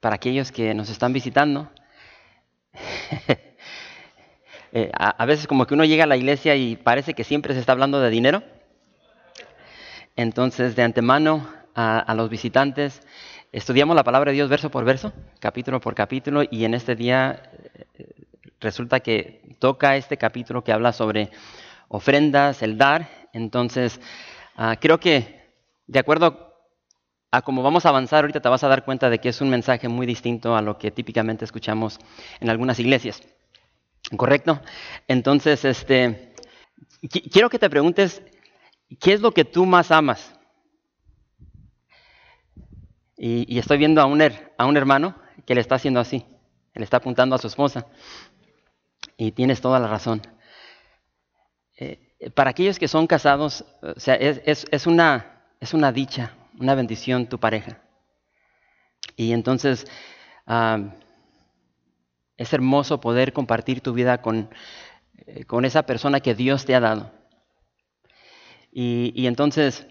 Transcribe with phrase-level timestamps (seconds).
[0.00, 1.70] para aquellos que nos están visitando,
[4.72, 7.60] eh, a, veces como que uno llega a la iglesia y parece que siempre se
[7.60, 8.42] está hablando de dinero.
[10.16, 13.02] Entonces, de antemano a, los visitantes,
[13.52, 17.42] estudiamos la palabra de Dios verso por verso, capítulo por capítulo, y en este día
[17.94, 18.26] eh,
[18.60, 21.30] resulta que toca este capítulo que habla sobre
[21.88, 23.08] ofrendas, el dar.
[23.32, 24.00] Entonces,
[24.56, 25.40] ah, creo que
[25.86, 26.49] de acuerdo
[27.30, 29.50] a cómo vamos a avanzar, ahorita te vas a dar cuenta de que es un
[29.50, 31.98] mensaje muy distinto a lo que típicamente escuchamos
[32.40, 33.22] en algunas iglesias.
[34.16, 34.60] ¿Correcto?
[35.06, 36.34] Entonces, este,
[37.32, 38.22] quiero que te preguntes,
[38.98, 40.34] ¿qué es lo que tú más amas?
[43.16, 46.24] Y, estoy viendo a un, a un hermano que le está haciendo así,
[46.74, 47.86] le está apuntando a su esposa.
[49.18, 50.22] Y tienes toda la razón.
[51.76, 57.26] Eh, para aquellos que son casados, o sea, es, una, es una dicha, una bendición
[57.26, 57.80] tu pareja.
[59.16, 59.86] Y entonces
[62.36, 64.50] es hermoso poder compartir tu vida con,
[65.26, 67.12] eh, con, esa persona que Dios te ha dado.
[68.72, 69.86] Y, entonces,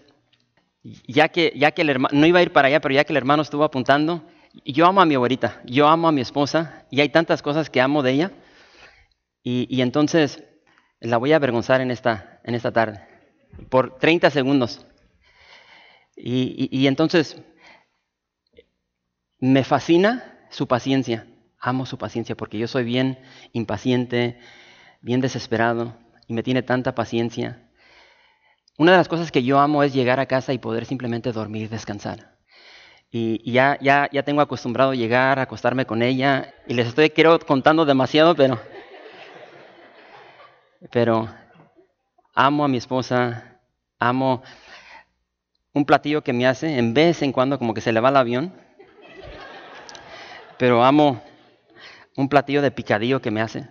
[0.82, 3.12] ya que, ya que el hermano, no iba a ir para allá, pero ya que
[3.12, 4.26] el hermano estuvo apuntando,
[4.64, 7.80] yo amo a mi abuelita, yo amo a mi esposa, y hay tantas cosas que
[7.80, 8.32] amo de ella,
[9.42, 10.42] y, y entonces
[10.98, 13.06] la voy a avergonzar en esta, en esta tarde,
[13.68, 14.86] por 30 segundos.
[16.22, 17.36] Y, entonces,
[19.38, 21.26] me fascina su paciencia.
[21.58, 23.18] Amo su paciencia porque yo soy bien
[23.52, 24.38] impaciente,
[25.00, 27.68] bien desesperado y me tiene tanta paciencia.
[28.78, 31.68] Una de las cosas que yo amo es llegar a casa y poder simplemente dormir,
[31.68, 32.38] descansar.
[33.10, 36.54] Y, ya, ya, ya tengo acostumbrado a llegar, a acostarme con ella.
[36.66, 38.60] Y les estoy, quiero, contando demasiado, pero,
[40.90, 41.28] pero
[42.34, 43.58] amo a mi esposa,
[43.98, 44.42] amo
[45.72, 48.16] un platillo que me hace, en vez en cuando como que se le va el
[48.16, 48.52] avión,
[50.58, 51.22] pero amo
[52.16, 53.68] un platillo de picadillo que me hace,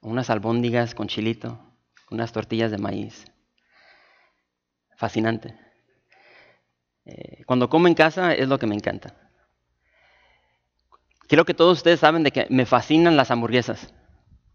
[0.00, 1.60] unas albóndigas con chilito,
[2.10, 3.24] unas tortillas de maíz.
[4.96, 5.54] Fascinante.
[7.04, 9.14] Eh, cuando como en casa es lo que me encanta.
[11.28, 13.92] Creo que todos ustedes saben de que me fascinan las hamburguesas.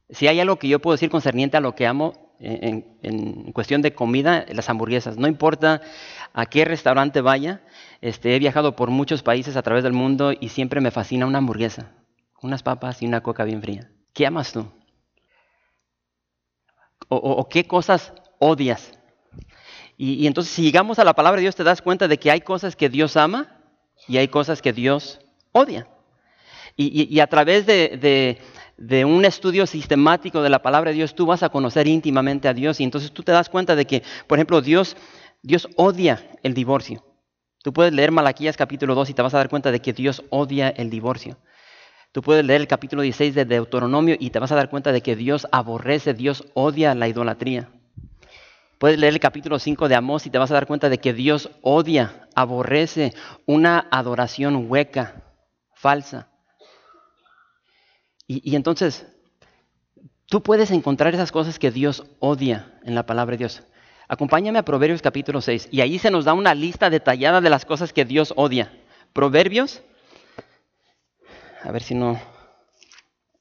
[0.10, 3.94] Si hay algo que yo puedo decir concerniente a lo que amo, en, cuestión de
[3.94, 5.18] comida, las hamburguesas.
[5.18, 5.82] No importa
[6.34, 7.62] a qué restaurante vaya,
[8.02, 11.38] este, he viajado por muchos países a través del mundo y siempre me fascina una
[11.38, 11.92] hamburguesa,
[12.42, 13.92] unas papas y una coca bien fría.
[14.14, 14.66] ¿Qué amas tú?
[17.08, 18.98] ¿O, qué cosas odias?
[19.98, 22.42] Y, entonces si llegamos a la palabra de Dios te das cuenta de que hay
[22.42, 23.60] cosas que Dios ama
[24.08, 25.20] y hay cosas que Dios
[25.52, 25.88] odia.
[26.78, 28.40] Y, a través de, de
[29.06, 32.80] un estudio sistemático de la palabra de Dios, tú vas a conocer íntimamente a Dios
[32.80, 34.98] y entonces tú te das cuenta de que, por ejemplo, Dios,
[35.44, 37.04] Dios odia el divorcio.
[37.64, 40.24] Tú puedes leer Malaquías capítulo 2 y te vas a dar cuenta de que Dios
[40.30, 41.38] odia el divorcio.
[42.12, 45.02] Tú puedes leer el capítulo 16 de Deuteronomio y te vas a dar cuenta de
[45.02, 47.70] que Dios aborrece, Dios odia la idolatría.
[48.80, 51.14] Puedes leer el capítulo 5 de Amós y te vas a dar cuenta de que
[51.14, 53.14] Dios odia, aborrece
[53.46, 55.24] una adoración hueca,
[55.76, 56.31] falsa.
[58.34, 59.06] Y, entonces,
[60.28, 63.64] tú puedes encontrar esas cosas que Dios odia en la palabra de Dios.
[64.08, 67.66] Acompáñame a Proverbios capítulo 6 y ahí se nos da una lista detallada de las
[67.66, 68.72] cosas que Dios odia.
[69.12, 69.82] Proverbios,
[71.62, 72.22] a ver si no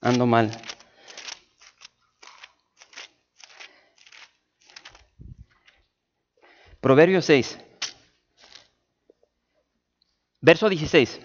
[0.01, 0.51] ando mal.
[6.81, 7.61] Proverbios 6,
[10.41, 11.21] verso 16.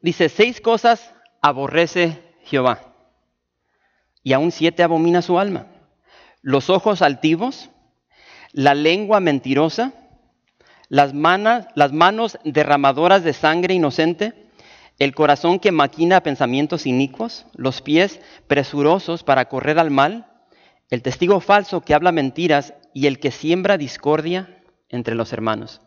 [0.00, 2.80] Dice, seis cosas aborrece Jehová,
[4.22, 5.66] y aún siete abomina su alma.
[6.42, 7.70] Los ojos altivos,
[8.52, 9.92] la lengua mentirosa,
[10.88, 14.48] las, las manos derramadoras de sangre inocente,
[14.98, 20.26] el corazón que maquina pensamientos inicuos, los pies presurosos para correr al mal,
[20.90, 25.80] el testigo falso que habla mentiras y el que siembra discordia entre los hermanos.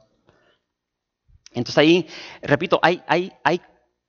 [1.53, 2.07] Entonces ahí,
[2.41, 3.61] repito, hay, hay, hay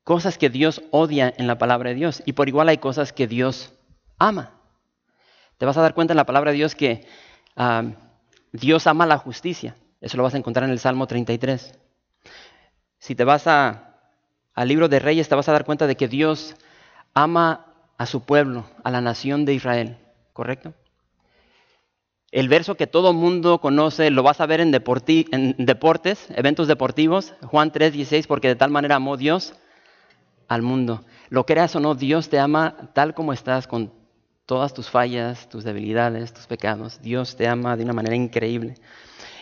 [0.04, 3.26] cosas que Dios odia en la palabra de Dios y por igual hay cosas que
[3.26, 3.72] Dios
[4.18, 4.50] ama.
[5.58, 7.06] Te vas a dar cuenta en la palabra de Dios que
[8.52, 9.76] Dios ama la justicia.
[10.00, 11.78] Eso lo vas a encontrar en el Salmo 33.
[12.98, 14.00] Si te vas a,
[14.54, 16.56] al libro de Reyes, te vas a dar cuenta de que Dios
[17.14, 17.66] ama
[17.98, 19.98] a su pueblo, a la nación de Israel,
[20.32, 20.74] ¿correcto?
[22.32, 27.34] El verso que todo mundo conoce, lo vas a ver en, en deportes, eventos deportivos,
[27.42, 29.54] Juan 3, 16, porque de tal manera amó Dios
[30.54, 31.04] al mundo.
[31.28, 33.92] Lo creas o no, Dios te ama tal como estás, con
[34.46, 37.00] todas tus fallas, tus debilidades, tus pecados.
[37.00, 38.74] Dios te ama de una manera increíble.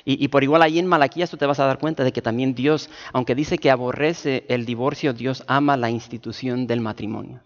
[0.05, 2.55] Y, por igual ahí en Malaquías tú te vas a dar cuenta de que también
[2.55, 7.43] Dios, aunque dice que aborrece el divorcio, Dios ama la institución del matrimonio.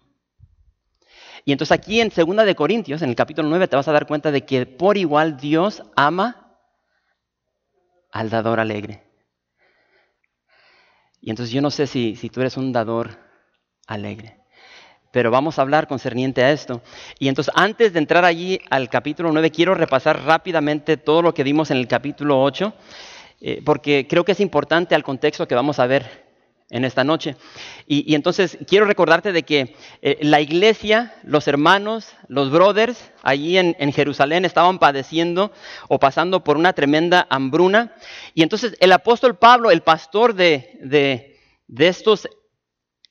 [1.43, 4.07] Y entonces aquí en 2 de Corintios, en el capítulo 9, te vas a dar
[4.07, 6.57] cuenta de que por igual Dios ama
[8.11, 9.03] al dador alegre.
[11.19, 13.24] Y entonces yo no sé si, si tú eres un dador
[13.87, 14.45] alegre
[15.15, 16.81] pero vamos a hablar concerniente a esto.
[17.19, 21.45] Y entonces, antes de entrar allí al capítulo 9, quiero repasar rápidamente todo lo que
[21.45, 22.73] vimos en el capítulo 8,
[23.39, 26.25] eh, porque creo que es importante al contexto que vamos a ver
[26.69, 27.37] en esta noche.
[27.87, 33.93] Y, entonces quiero recordarte de que eh, la iglesia, los hermanos, los brothers allí en,
[33.93, 35.53] Jerusalén estaban padeciendo
[35.87, 37.93] o pasando por una tremenda hambruna.
[38.33, 41.39] Y entonces el apóstol Pablo, el pastor de, de,
[41.69, 42.27] de estos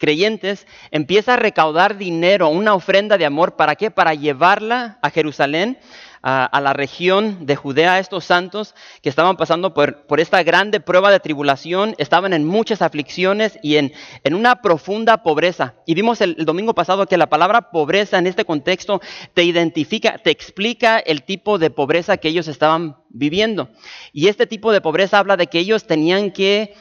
[0.04, 3.90] creyentes, empieza a recaudar dinero, una ofrenda de amor, ¿para qué?
[3.90, 5.78] Para llevarla a Jerusalén,
[6.20, 10.80] a, la región de Judea, a estos santos que estaban pasando por, por, esta grande
[10.80, 13.92] prueba de tribulación, estaban en muchas aflicciones y en,
[14.24, 15.74] en una profunda pobreza.
[15.86, 19.00] Y vimos el, el, domingo pasado que la palabra pobreza en este contexto
[19.32, 23.70] te identifica, te explica el tipo de pobreza que ellos estaban viviendo.
[24.12, 26.74] Y este tipo de pobreza habla de que ellos tenían que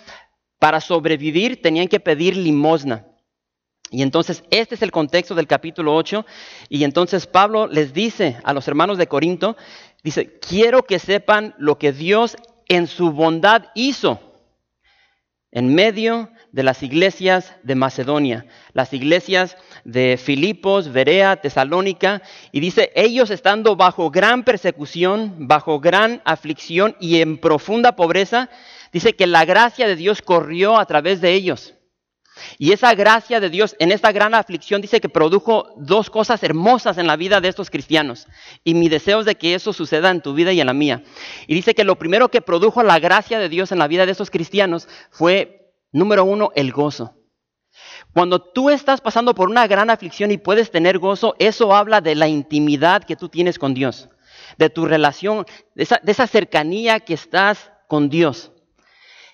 [0.64, 3.06] para sobrevivir tenían que pedir limosna.
[3.94, 6.25] Y entonces este es el contexto del capítulo 8.
[6.68, 9.56] Y entonces Pablo les dice a los hermanos de Corinto,
[10.04, 12.36] dice, quiero que sepan lo que Dios
[12.68, 14.19] en su bondad hizo
[15.51, 22.92] en medio de las iglesias de Macedonia, las iglesias de Filipos, Berea, Tesalónica, y dice,
[22.96, 28.50] ellos estando bajo gran persecución, bajo gran aflicción y en profunda pobreza,
[28.92, 31.75] dice que la gracia de Dios corrió a través de ellos.
[32.58, 36.98] Y esa gracia de Dios en esta gran aflicción dice que produjo dos cosas hermosas
[36.98, 38.28] en la vida de estos cristianos.
[38.64, 41.04] Y mi deseo es de que eso suceda en tu vida y en la mía.
[41.48, 44.12] Y dice que lo primero que produjo la gracia de Dios en la vida de
[44.12, 47.16] estos cristianos fue, número uno, el gozo.
[48.14, 52.16] Cuando tú estás pasando por una gran aflicción y puedes tener gozo, eso habla de
[52.16, 54.10] la intimidad que tú tienes con Dios,
[54.58, 58.53] de tu relación, de esa, de esa cercanía que estás con Dios.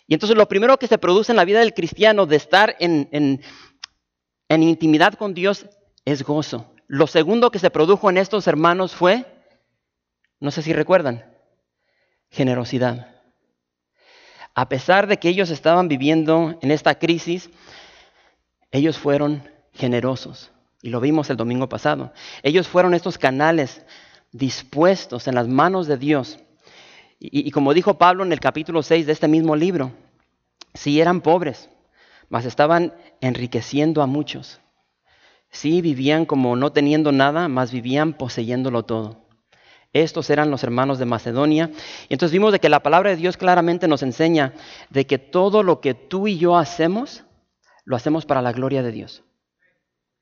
[0.09, 3.07] Y entonces lo primero que se produce en la vida del cristiano de estar en,
[3.11, 5.67] en, intimidad con Dios
[6.03, 6.73] es gozo.
[6.87, 9.27] Lo segundo que se produjo en estos hermanos fue,
[10.39, 11.31] no sé si recuerdan,
[12.31, 13.17] generosidad.
[14.55, 17.51] A pesar de que ellos estaban viviendo en esta crisis,
[18.71, 20.49] ellos fueron generosos.
[20.81, 22.13] Y lo vimos el domingo pasado.
[22.41, 23.85] Ellos fueron estos canales
[24.31, 26.39] dispuestos en las manos de Dios
[27.19, 29.91] y, como dijo Pablo en el capítulo 6 de este mismo libro,
[30.73, 31.69] sí eran pobres,
[32.29, 34.61] mas estaban enriqueciendo a muchos.
[35.51, 39.25] Sí vivían como no teniendo nada, mas vivían poseyéndolo todo.
[39.91, 41.71] Estos eran los hermanos de Macedonia.
[42.07, 44.53] Y entonces vimos de que la palabra de Dios claramente nos enseña
[44.89, 47.25] de que todo lo que tú y yo hacemos,
[47.85, 49.23] lo hacemos para la gloria de Dios.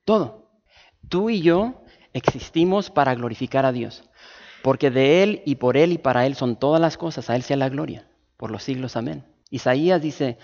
[0.04, 0.50] Todo.
[1.08, 1.82] Tú y yo
[2.14, 4.07] existimos para glorificar a Dios.
[4.68, 7.42] Porque de Él y por Él y para Él son todas las cosas, a Él
[7.42, 8.06] sea la gloria,
[8.36, 9.24] por los siglos, amén.
[9.48, 10.36] Isaías dice,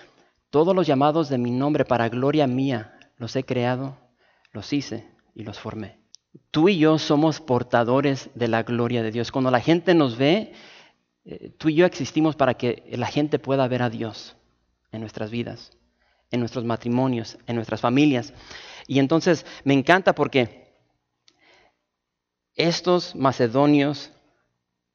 [0.48, 3.98] todos los llamados de mi nombre para gloria mía los he creado,
[4.50, 5.98] los hice y los formé.
[6.50, 9.30] Tú y yo somos portadores de la gloria de Dios.
[9.30, 10.54] Cuando la gente nos ve,
[11.26, 14.38] eh, tú y yo existimos para que la gente pueda ver a Dios
[14.90, 15.76] en nuestras vidas,
[16.30, 18.32] en nuestros matrimonios, en nuestras familias.
[18.86, 20.72] Y entonces me encanta porque
[22.54, 24.12] estos macedonios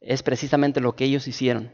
[0.01, 1.71] es precisamente lo que ellos hicieron.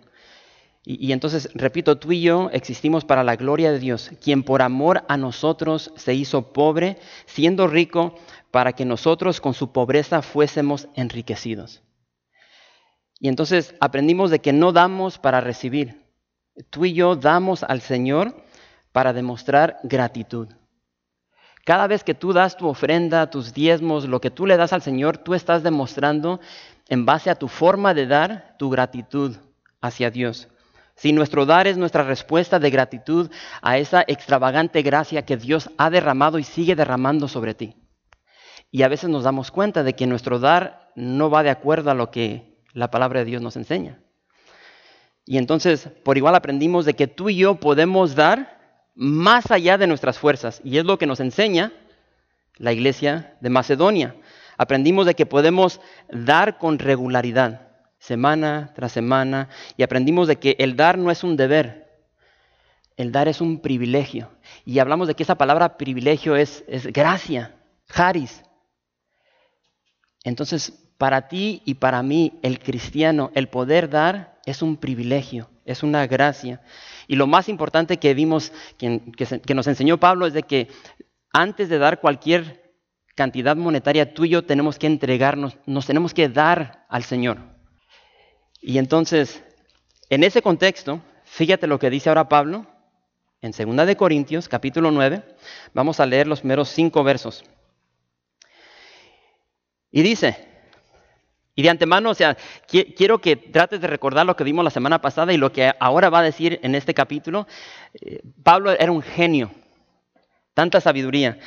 [0.88, 5.04] Y, entonces, repito, tú y yo existimos para la gloria de Dios, quien por amor
[5.08, 8.14] a nosotros se hizo pobre, siendo rico,
[8.52, 11.82] para que nosotros con su pobreza fuésemos enriquecidos.
[13.20, 16.04] Y entonces aprendimos de que no damos para recibir.
[16.70, 18.46] Tú y yo damos al Señor
[18.92, 20.50] para demostrar gratitud.
[21.66, 24.84] Cada vez que tú das tu ofrenda, tus diezmos, lo que tú le das al
[24.84, 26.40] Señor, tú estás demostrando
[26.88, 29.36] en base a tu forma de dar tu gratitud
[29.82, 30.48] hacia Dios.
[30.96, 33.30] Si nuestro dar es nuestra respuesta de gratitud
[33.62, 37.76] a esa extravagante gracia que Dios ha derramado y sigue derramando sobre ti.
[38.72, 41.96] Y a veces nos damos cuenta de que nuestro dar no va de acuerdo a
[41.96, 44.00] lo que la palabra de Dios nos enseña.
[45.26, 48.60] Y entonces, por igual aprendimos de que tú y yo podemos dar
[48.96, 50.62] más allá de nuestras fuerzas.
[50.64, 51.74] Y es lo que nos enseña
[52.58, 54.16] la iglesia de Macedonia.
[54.58, 57.68] Aprendimos de que podemos dar con regularidad,
[58.00, 61.86] semana tras semana, y aprendimos de que el dar no es un deber,
[62.98, 64.32] el dar es un privilegio.
[64.64, 67.56] Y hablamos de que esa palabra privilegio es, es gracia,
[67.94, 68.44] haris.
[70.24, 75.84] Entonces, para ti y para mí, el cristiano, el poder dar es un privilegio, es
[75.84, 76.62] una gracia.
[77.08, 79.02] Y lo más importante que vimos, que,
[79.46, 80.70] que nos enseñó Pablo, es de que
[81.34, 82.65] antes de dar cualquier
[83.16, 87.40] cantidad monetaria, tú y yo tenemos que entregarnos, nos tenemos que dar al Señor.
[88.62, 89.44] Y entonces,
[90.10, 92.68] en ese contexto, fíjate lo que dice ahora Pablo
[93.42, 95.24] en 2 de Corintios, capítulo 9.
[95.74, 97.44] Vamos a leer los primeros cinco versos.
[99.92, 100.48] Y dice,
[101.54, 102.36] y de antemano, o sea,
[102.68, 106.10] quiero que trates de recordar lo que vimos la semana pasada y lo que ahora
[106.10, 107.48] va a decir en este capítulo.
[107.94, 109.52] Eh, Pablo era un genio,
[110.54, 111.40] tanta sabiduría.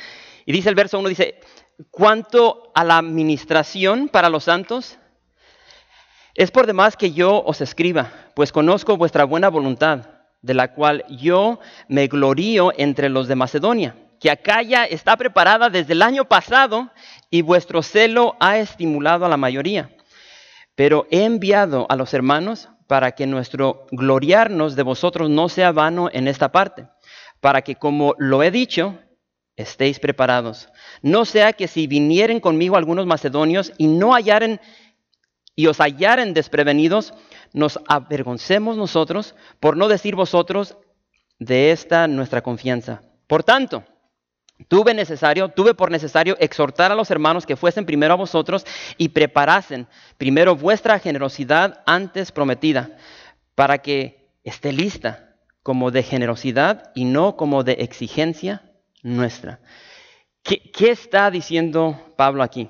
[0.45, 1.39] Y dice el verso 1, dice,
[1.91, 4.97] cuanto a la administración para los santos,
[6.35, 10.07] es por demás que yo os escriba, pues conozco vuestra buena voluntad,
[10.41, 15.93] de la cual yo me glorío entre los de Macedonia, que Acaya está preparada desde
[15.93, 16.91] el año pasado
[17.29, 19.89] y vuestro celo ha estimulado a la mayoría.
[20.75, 26.09] Pero he enviado a los hermanos para que nuestro gloriarnos de vosotros no sea vano
[26.11, 26.87] en esta parte,
[27.39, 28.97] para que como lo he dicho,
[29.59, 30.69] estéis preparados.
[31.01, 34.61] No sea que si vinieren conmigo algunos macedonios y no hallaren
[35.55, 37.13] y os hallaren desprevenidos,
[37.51, 40.77] nos avergoncemos nosotros, por no decir vosotros
[41.39, 43.01] de esta nuestra confianza.
[43.27, 43.83] Por tanto,
[44.69, 48.65] tuve necesario, tuve por necesario exhortar a los hermanos que fuesen primero a vosotros
[48.97, 49.87] y preparasen
[50.17, 52.95] primero vuestra generosidad antes prometida,
[53.55, 58.68] para que esté lista como de generosidad y no como de exigencia
[59.01, 59.59] nuestra.
[60.43, 62.69] ¿Qué, está diciendo Pablo aquí?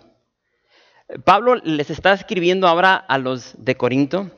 [1.24, 4.31] Pablo les está escribiendo ahora a los de Corinto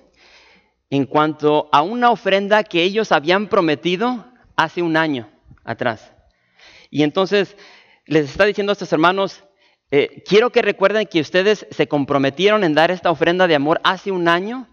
[0.89, 5.29] en cuanto a una ofrenda que ellos habían prometido hace un año
[5.63, 6.13] atrás.
[6.89, 7.55] Y entonces
[8.05, 9.43] les está diciendo a estos hermanos,
[9.89, 14.11] eh, quiero que recuerden que ustedes se comprometieron en dar esta ofrenda de amor hace
[14.11, 14.67] un año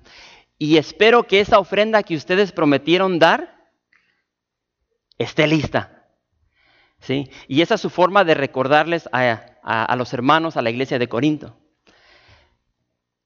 [0.58, 3.70] y espero que esa ofrenda que ustedes prometieron dar
[5.18, 5.97] esté lista.
[7.00, 7.30] ¿Sí?
[7.46, 11.56] Y esa es su forma de recordarles a, los hermanos, a la iglesia de Corinto.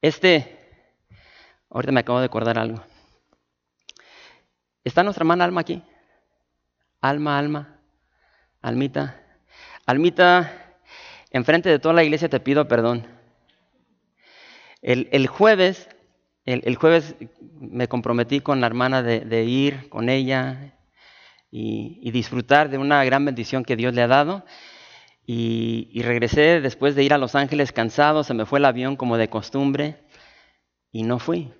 [0.00, 0.58] Este,
[1.70, 2.82] ahorita me acabo de acordar algo.
[4.84, 5.82] ¿Está nuestra hermana Alma aquí?
[7.00, 7.78] Alma, Alma,
[8.60, 9.20] Almita.
[9.86, 10.76] Almita,
[11.30, 13.06] enfrente de toda la iglesia te pido perdón.
[14.80, 15.88] El, jueves,
[16.44, 17.14] el, jueves
[17.60, 20.72] me comprometí con la hermana de ir con ella
[21.52, 24.44] y, disfrutar de una gran bendición que Dios le ha dado.
[25.26, 29.18] Y, regresé después de ir a Los Ángeles cansado, se me fue el avión como
[29.18, 30.02] de costumbre
[30.90, 31.52] y no fui.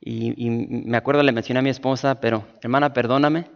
[0.00, 3.50] Y, me acuerdo, le mencioné a mi esposa, pero hermana, perdóname.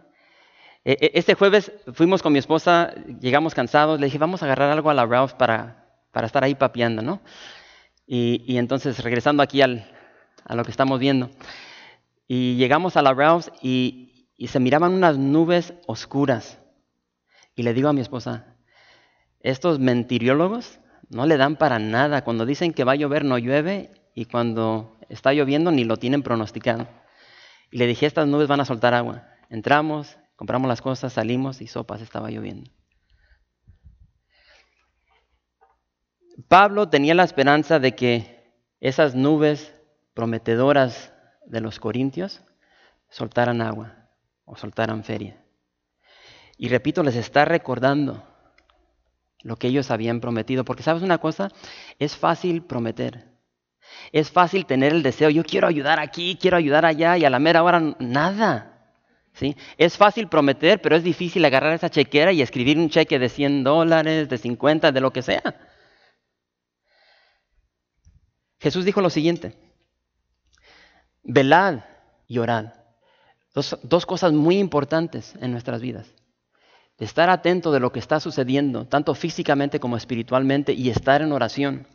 [0.83, 4.71] E, e, este jueves fuimos con mi esposa, llegamos cansados, le dije, vamos a agarrar
[4.71, 7.21] algo a la Ralph para, para estar ahí papeando, ¿no?
[8.07, 9.85] Y, entonces regresando aquí al,
[10.43, 11.29] a lo que estamos viendo,
[12.27, 14.08] y llegamos a la Ralph y,
[14.39, 16.61] y se miraban unas nubes oscuras.
[17.55, 18.55] Y le digo a mi esposa,
[19.41, 20.79] estos mentiriólogos
[21.09, 22.23] no le dan para nada.
[22.23, 23.91] Cuando dicen que va a llover, no llueve.
[24.15, 26.87] Y cuando está lloviendo, ni lo tienen pronosticado.
[27.69, 29.27] Y le dije, estas nubes van a soltar agua.
[29.49, 32.71] Entramos, compramos las cosas, salimos y sopas, estaba lloviendo.
[36.47, 39.75] Pablo tenía la esperanza de que esas nubes
[40.13, 41.11] prometedoras
[41.45, 42.41] de los corintios
[43.09, 43.98] soltaran agua
[44.49, 45.37] o soltaran feria.
[46.57, 48.23] Y repito, les está recordando
[49.43, 51.49] lo que ellos habían prometido, porque sabes una cosa,
[51.99, 53.29] es fácil prometer.
[54.11, 57.39] Es fácil tener el deseo, yo quiero ayudar aquí, quiero ayudar allá y a la
[57.39, 58.75] mera hora nada.
[59.33, 59.55] ¿Sí?
[59.77, 63.63] Es fácil prometer, pero es difícil agarrar esa chequera y escribir un cheque de 100
[63.63, 65.55] dólares, de 50, de lo que sea.
[68.59, 69.55] Jesús dijo lo siguiente,
[71.23, 71.79] velad
[72.27, 72.78] y orad
[73.53, 76.07] Dos, cosas muy importantes en nuestras vidas.
[76.99, 81.87] Estar atento de lo que está sucediendo, tanto físicamente como espiritualmente, y estar en oración,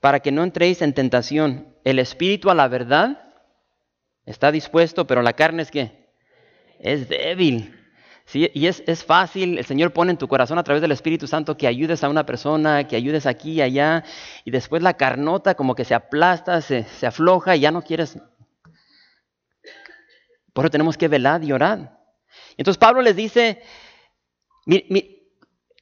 [0.00, 1.74] para que no entréis en tentación.
[1.84, 3.32] El espíritu a la verdad
[4.26, 6.10] está dispuesto, pero la carne es que
[6.78, 7.72] es débil.
[8.26, 11.56] Sí, y es, fácil, el Señor pone en tu corazón a través del Espíritu Santo
[11.56, 14.02] que ayudes a una persona, que ayudes aquí y allá,
[14.44, 18.18] y después la carnota como que se aplasta, se, se afloja y ya no quieres
[20.56, 22.00] por eso tenemos que velar y orar.
[22.56, 23.60] Entonces Pablo les dice,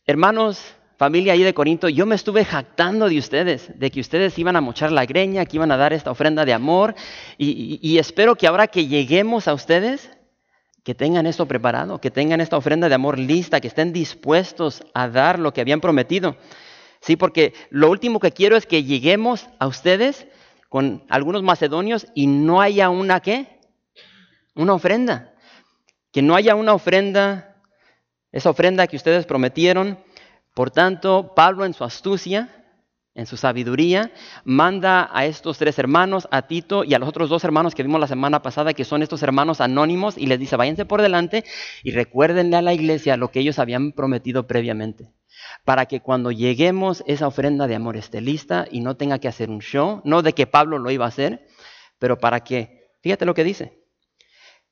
[0.04, 4.56] hermanos, familia ahí de Corinto, yo me estuve jactando de ustedes, de que ustedes iban
[4.56, 6.96] a mochar la greña, que iban a dar esta ofrenda de amor,
[7.38, 10.10] y, espero que ahora que lleguemos a ustedes,
[10.82, 15.08] que tengan esto preparado, que tengan esta ofrenda de amor lista, que estén dispuestos a
[15.08, 16.36] dar lo que habían prometido.
[17.00, 20.26] Sí, porque lo último que quiero es que lleguemos a ustedes
[20.68, 23.53] con algunos macedonios y no haya una qué?
[24.54, 25.34] Una ofrenda.
[26.12, 27.56] Que no haya una ofrenda,
[28.30, 29.98] esa ofrenda que ustedes prometieron.
[30.54, 32.64] Por tanto, Pablo en su astucia,
[33.14, 34.12] en su sabiduría,
[34.44, 38.00] manda a estos tres hermanos, a Tito y a los otros dos hermanos que vimos
[38.00, 41.44] la semana pasada, que son estos hermanos anónimos, y les dice, váyanse por delante
[41.82, 45.12] y recuérdenle a la iglesia lo que ellos habían prometido previamente,
[45.64, 49.48] para que cuando lleguemos esa ofrenda de amor esté lista y no tenga que hacer
[49.48, 51.46] un show, no de que Pablo lo iba a hacer,
[52.00, 53.83] pero para que, fíjate lo que dice.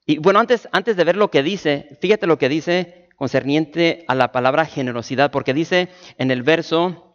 [0.06, 4.14] Y bueno, antes, antes de ver lo que dice, fíjate lo que dice concerniente a
[4.14, 7.12] la palabra generosidad, porque dice en el verso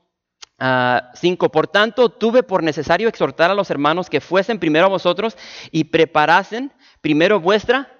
[0.60, 0.60] 5.
[0.60, 1.12] Ah,
[1.52, 5.38] por tanto, tuve por necesario exhortar a los hermanos que fuesen primero a vosotros
[5.72, 7.92] y preparasen primero vuestra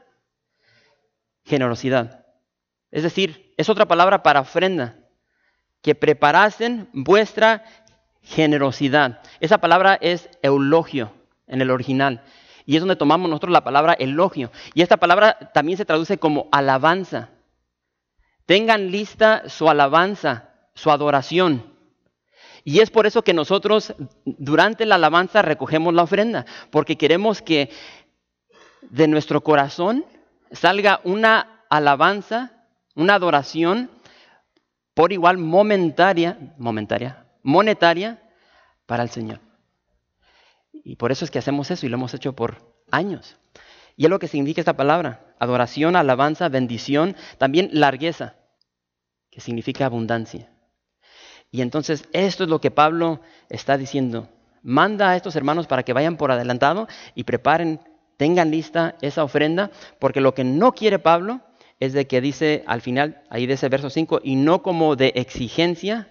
[1.44, 2.26] generosidad.
[2.90, 4.98] Es decir, es otra palabra para ofrenda.
[5.82, 7.64] Que preparasen vuestra
[8.24, 9.22] generosidad.
[9.40, 11.14] Esa palabra es eulogio
[11.46, 12.24] en el original.
[12.68, 14.52] Y es donde tomamos nosotros la palabra elogio.
[14.74, 17.30] Y esta palabra también se traduce como alabanza.
[18.46, 21.74] Tengan lista su alabanza, su adoración.
[22.66, 23.96] Y es por eso que nosotros
[24.26, 27.70] durante la alabanza recogemos la ofrenda, porque queremos que
[28.82, 30.04] de nuestro corazón
[30.52, 32.52] salga una alabanza,
[32.96, 33.90] una adoración
[34.94, 38.22] por igual momentaria, momentaria, monetaria
[38.86, 39.47] para el Señor.
[40.88, 43.36] Y por eso es que hacemos eso y lo hemos hecho por años.
[43.98, 48.36] Y es lo que significa esta palabra, adoración, alabanza, bendición, también largueza,
[49.30, 50.50] que significa abundancia.
[51.52, 53.20] Y entonces esto es lo que Pablo
[53.50, 54.30] está diciendo.
[54.64, 57.82] Manda a estos hermanos para que vayan por adelantado y preparen,
[58.16, 61.42] tengan lista esa ofrenda, porque lo que no quiere Pablo
[61.82, 65.12] es de que dice al final, ahí de ese verso 5, y no como de
[65.18, 66.08] exigencia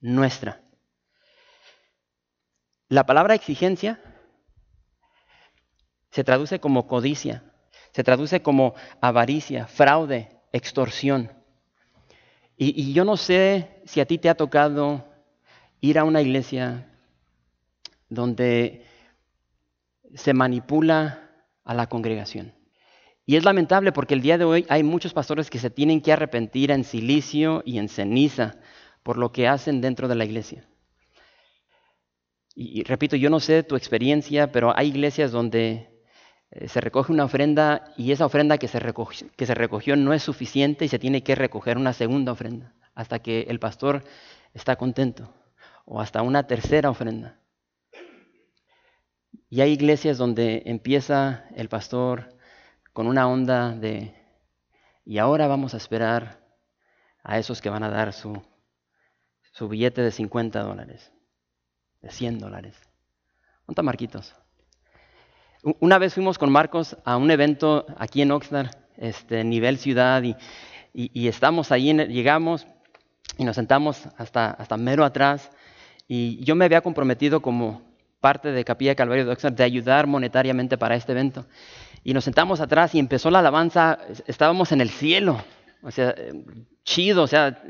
[0.00, 0.63] nuestra.
[2.88, 4.00] La palabra exigencia
[6.10, 7.42] se traduce como codicia,
[7.92, 11.32] se traduce como avaricia, fraude, extorsión.
[12.56, 15.04] Y, yo no sé si a ti te ha tocado
[15.80, 16.88] ir a una iglesia
[18.08, 18.86] donde
[20.14, 21.30] se manipula
[21.64, 22.54] a la congregación.
[23.26, 26.12] Y es lamentable porque el día de hoy hay muchos pastores que se tienen que
[26.12, 28.56] arrepentir en silicio y en ceniza
[29.02, 30.68] por lo que hacen dentro de la iglesia.
[32.54, 36.02] Y, repito, yo no sé tu experiencia, pero hay iglesias donde
[36.50, 40.12] eh, se recoge una ofrenda y esa ofrenda que se, recogió, que se recogió no
[40.12, 44.04] es suficiente y se tiene que recoger una segunda ofrenda hasta que el pastor
[44.52, 45.34] está contento
[45.84, 47.40] o hasta una tercera ofrenda.
[49.48, 52.36] Y hay iglesias donde empieza el pastor
[52.92, 54.14] con una onda de,
[55.04, 56.44] y ahora vamos a esperar
[57.22, 58.42] a esos que van a dar su,
[59.52, 61.12] su billete de 50 dólares,
[62.04, 62.76] de 100 dólares.
[63.66, 64.34] ¿Dónde Marquitos?
[65.80, 70.36] Una vez fuimos con Marcos a un evento aquí en Oxnard, este, nivel ciudad, y,
[70.92, 72.66] y, estamos ahí, llegamos
[73.38, 75.50] y nos sentamos hasta, hasta mero atrás.
[76.06, 77.80] Y yo me había comprometido como
[78.20, 81.46] parte de Capilla Calvario de Oxnard de ayudar monetariamente para este evento.
[82.04, 85.42] Y nos sentamos atrás y empezó la alabanza, estábamos en el cielo,
[85.82, 86.14] o sea,
[86.84, 87.62] chido, o sea,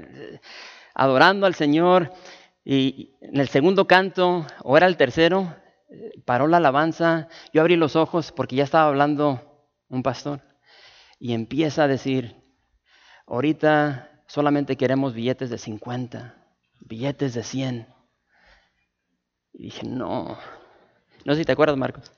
[0.93, 2.11] adorando al Señor.
[2.65, 5.55] Y en el segundo canto, o era el tercero,
[6.25, 10.41] paró la alabanza, yo abrí los ojos porque ya estaba hablando un pastor
[11.19, 12.37] y empieza a decir,
[13.27, 16.35] ahorita solamente queremos billetes de 50,
[16.81, 17.87] billetes de 100.
[19.53, 20.39] Y dije, no,
[21.25, 22.13] no sé si te acuerdas, Marcos.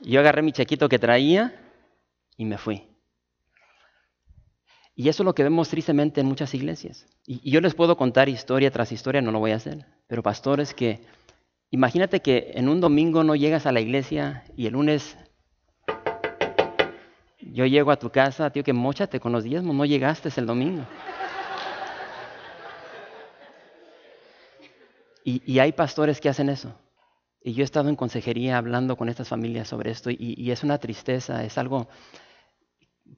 [0.00, 1.54] Yo agarré mi chequito que traía
[2.36, 2.89] y me fui.
[5.00, 7.06] Y eso es lo que vemos tristemente en muchas iglesias.
[7.26, 9.86] Y, yo les puedo contar historia tras historia, no lo voy a hacer.
[10.06, 11.00] Pero pastores que
[11.70, 15.16] Imagínate que en un domingo no llegas a la iglesia y el lunes
[17.40, 20.84] yo llego a tu casa, tío, que mochate con los diezmos, no llegaste el domingo.
[25.24, 26.74] Y, hay pastores que hacen eso.
[27.42, 30.76] Y yo he estado en consejería hablando con estas familias sobre esto y, es una
[30.76, 31.88] tristeza, es algo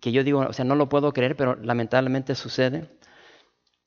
[0.01, 2.89] que yo digo, o sea, no lo puedo creer, pero lamentablemente sucede.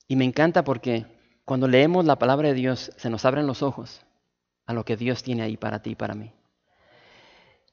[0.08, 1.06] Y me encanta porque
[1.44, 4.04] cuando leemos la palabra de Dios se nos abren los ojos
[4.66, 6.32] a lo que Dios tiene ahí para ti y para mí.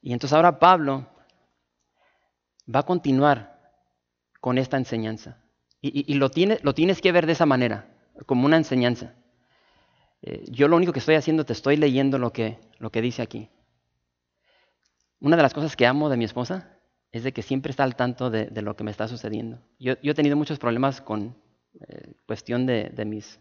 [0.02, 1.08] Y entonces ahora Pablo
[2.74, 3.72] va a continuar
[4.40, 5.38] con esta enseñanza.
[5.82, 6.30] Y, lo,
[6.62, 7.90] lo tienes que ver de esa manera,
[8.26, 9.16] como una enseñanza.
[10.22, 13.22] Eh, yo lo único que estoy haciendo, te estoy leyendo lo que, lo que dice
[13.22, 13.50] aquí.
[15.20, 16.73] Una de las cosas que amo de mi esposa
[17.14, 19.60] es de que siempre está al tanto de, lo que me está sucediendo.
[19.80, 21.38] Yo, he tenido muchos problemas con
[21.88, 23.40] eh, cuestión de, mis,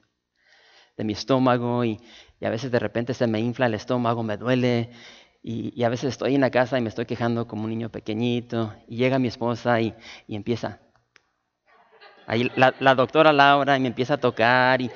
[0.99, 1.99] de mi estómago y,
[2.43, 4.91] a veces de repente se me infla el estómago, me duele
[5.43, 8.75] y, a veces estoy en la casa y me estoy quejando como un niño pequeñito
[8.87, 9.95] y llega mi esposa y,
[10.29, 10.81] empieza.
[12.27, 14.91] Ahí la, doctora Laura y me empieza a tocar y,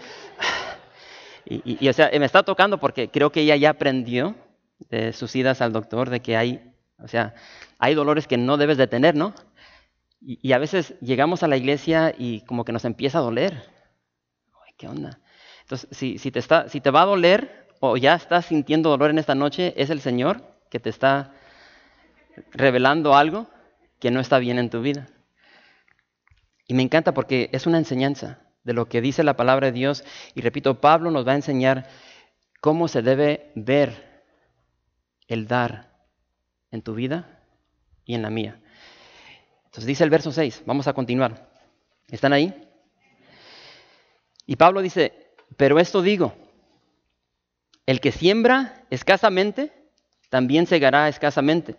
[1.47, 4.37] y, o sea, me está tocando porque creo que ella ya aprendió
[4.91, 7.35] de sus idas al doctor de que hay, o sea,
[7.79, 9.35] hay dolores que no debes de tener, ¿no?
[10.21, 13.71] Y, a veces llegamos a la iglesia y como que nos empieza a doler.
[14.65, 15.21] Ay, ¿Qué onda?
[15.63, 19.19] Entonces, si, te está, si te va a doler o ya estás sintiendo dolor en
[19.19, 21.33] esta noche, es el Señor que te está
[22.53, 23.47] revelando algo
[24.01, 25.09] que no está bien en tu vida.
[26.67, 30.03] Y me encanta porque es una enseñanza de lo que dice la palabra de Dios.
[30.35, 31.89] Y repito, Pablo nos va a enseñar
[32.61, 34.25] cómo se debe ver
[35.29, 35.96] el dar
[36.70, 37.40] en tu vida
[38.05, 38.61] y en la mía.
[39.66, 41.48] Entonces dice el verso 6, vamos a continuar.
[42.09, 42.55] ¿Están ahí?
[44.46, 46.35] Y Pablo dice, pero esto digo,
[47.85, 49.72] el que siembra escasamente,
[50.29, 51.76] también segará escasamente.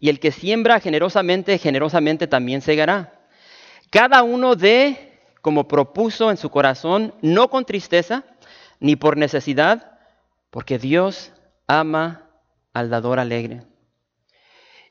[0.00, 3.20] Y el que siembra generosamente, generosamente también segará.
[3.90, 8.24] Cada uno de como propuso en su corazón, no con tristeza
[8.80, 9.98] ni por necesidad,
[10.50, 11.32] porque Dios
[11.68, 12.28] ama
[12.72, 13.62] al dador alegre.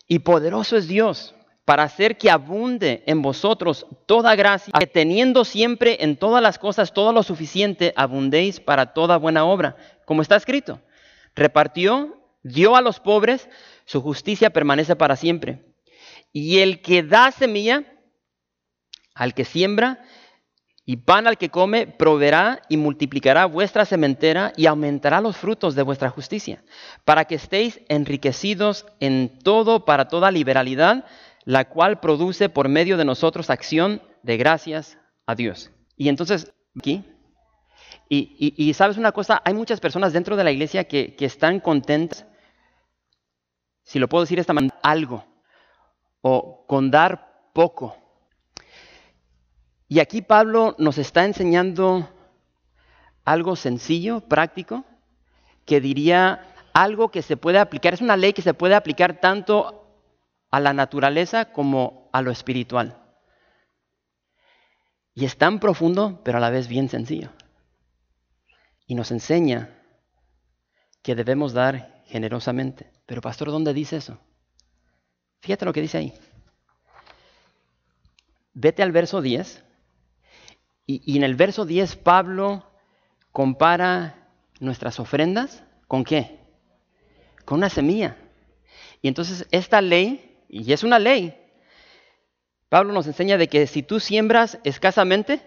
[0.07, 5.97] Y poderoso es Dios para hacer que abunde en vosotros toda gracia, que teniendo siempre
[6.01, 10.79] en todas las cosas todo lo suficiente, abundéis para toda buena obra, como está escrito.
[11.35, 13.49] Repartió, dio a los pobres,
[13.85, 15.65] su justicia permanece para siempre.
[16.31, 17.83] Y el que da semilla,
[19.15, 20.05] al que siembra,
[20.85, 25.81] y pan al que come proveerá y multiplicará vuestra sementera y aumentará los frutos de
[25.81, 26.63] vuestra justicia,
[27.03, 31.05] para que estéis enriquecidos en todo para toda liberalidad,
[31.43, 35.71] la cual produce por medio de nosotros acción de gracias a Dios.
[35.97, 37.03] Y entonces, aquí,
[38.07, 42.25] y, sabes una cosa, hay muchas personas dentro de la iglesia que, están contentas,
[43.81, 45.25] si lo puedo decir esta manera, algo,
[46.21, 48.04] o con dar poco
[49.95, 52.09] y aquí Pablo nos está enseñando
[53.23, 54.83] algo sencillo, práctico,
[55.63, 59.87] que diría algo que se puede aplicar, es una ley que se puede aplicar tanto
[60.51, 63.01] a la naturaleza como a lo espiritual.
[65.13, 67.29] Y es tan profundo, pero a la vez bien sencillo.
[68.87, 69.81] Y nos enseña
[71.03, 72.91] que debemos dar generosamente.
[73.05, 74.19] Pero pastor, ¿dónde dice eso?
[75.39, 76.13] Fíjate lo que dice ahí.
[78.51, 79.63] Vete al verso 10
[80.87, 82.63] y, en el verso 10 Pablo
[83.31, 84.27] compara
[84.59, 86.39] nuestras ofrendas con qué?
[87.43, 88.17] Con una semilla.
[89.01, 91.35] Y entonces esta ley, y es una ley,
[92.69, 95.41] Pablo nos enseña de que si tú siembras escasamente,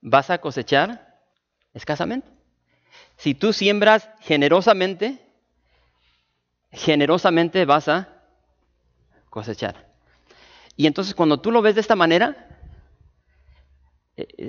[0.00, 1.20] vas a cosechar
[1.74, 2.28] escasamente.
[3.16, 5.18] Si tú siembras generosamente,
[6.72, 8.08] generosamente vas a
[9.30, 9.88] cosechar.
[10.76, 12.48] Y entonces cuando tú lo ves de esta manera,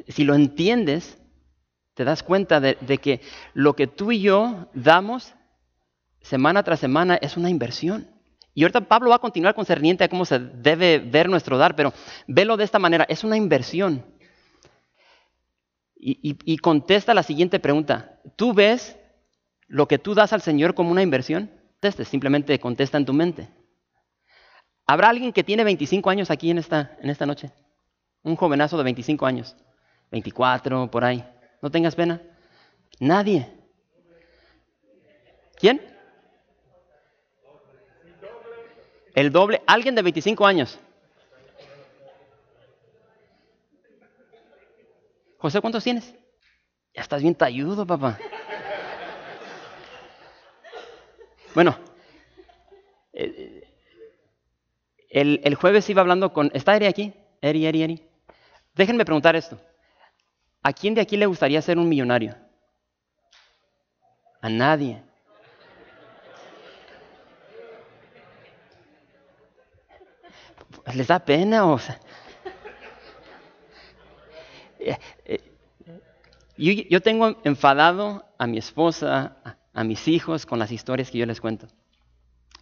[0.07, 1.17] si lo entiendes,
[1.93, 3.21] te das cuenta de, que
[3.53, 5.33] lo que tú y yo damos
[6.21, 8.09] semana tras semana es una inversión.
[8.55, 11.93] Y ahorita Pablo va a continuar concerniente a cómo se debe ver nuestro dar, pero
[12.27, 14.05] velo de esta manera, es una inversión.
[15.95, 18.19] Y, y, contesta la siguiente pregunta.
[18.35, 18.97] ¿Tú ves
[19.67, 21.49] lo que tú das al Señor como una inversión?
[21.81, 23.49] Este simplemente contesta en tu mente.
[24.85, 27.51] ¿Habrá alguien que tiene 25 años aquí en esta, en esta noche?
[28.23, 29.55] Un jovenazo de 25 años,
[30.11, 31.23] 24, por ahí.
[31.61, 32.21] ¿No tengas pena?
[32.99, 33.47] Nadie.
[35.55, 35.81] ¿Quién?
[39.13, 39.61] El doble.
[39.67, 40.79] Alguien de 25 años.
[45.37, 46.15] José, ¿cuántos tienes?
[46.95, 48.17] Ya estás bien talludo, papá.
[51.53, 51.77] Bueno,
[53.11, 53.69] eh,
[55.09, 56.49] el, el jueves iba hablando con...
[56.53, 57.13] ¿Está Eri aquí?
[57.41, 58.12] Eri, Eri, Eri.
[58.75, 59.59] Déjenme preguntar esto.
[60.61, 62.35] ¿A quién de aquí le gustaría ser un millonario?
[64.41, 65.03] A nadie.
[70.93, 71.65] ¿Les da pena?
[71.65, 71.79] O
[74.79, 75.39] eh,
[76.57, 81.25] yo, tengo enfadado a mi esposa, a, a mis hijos con las historias que yo
[81.25, 81.67] les cuento.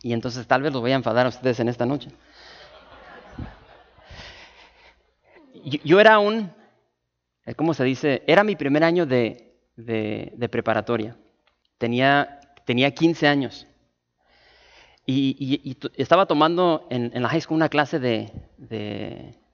[0.04, 2.12] Y entonces tal vez los voy a enfadar a ustedes en esta noche.
[5.64, 6.52] Yo, era un,
[7.46, 8.24] eh, ¿cómo se dice?
[8.28, 11.18] Era mi primer año de, de, preparatoria.
[11.78, 13.68] Tenía, tenía 15 años.
[15.06, 18.32] Y, estaba tomando en, la high school una clase de,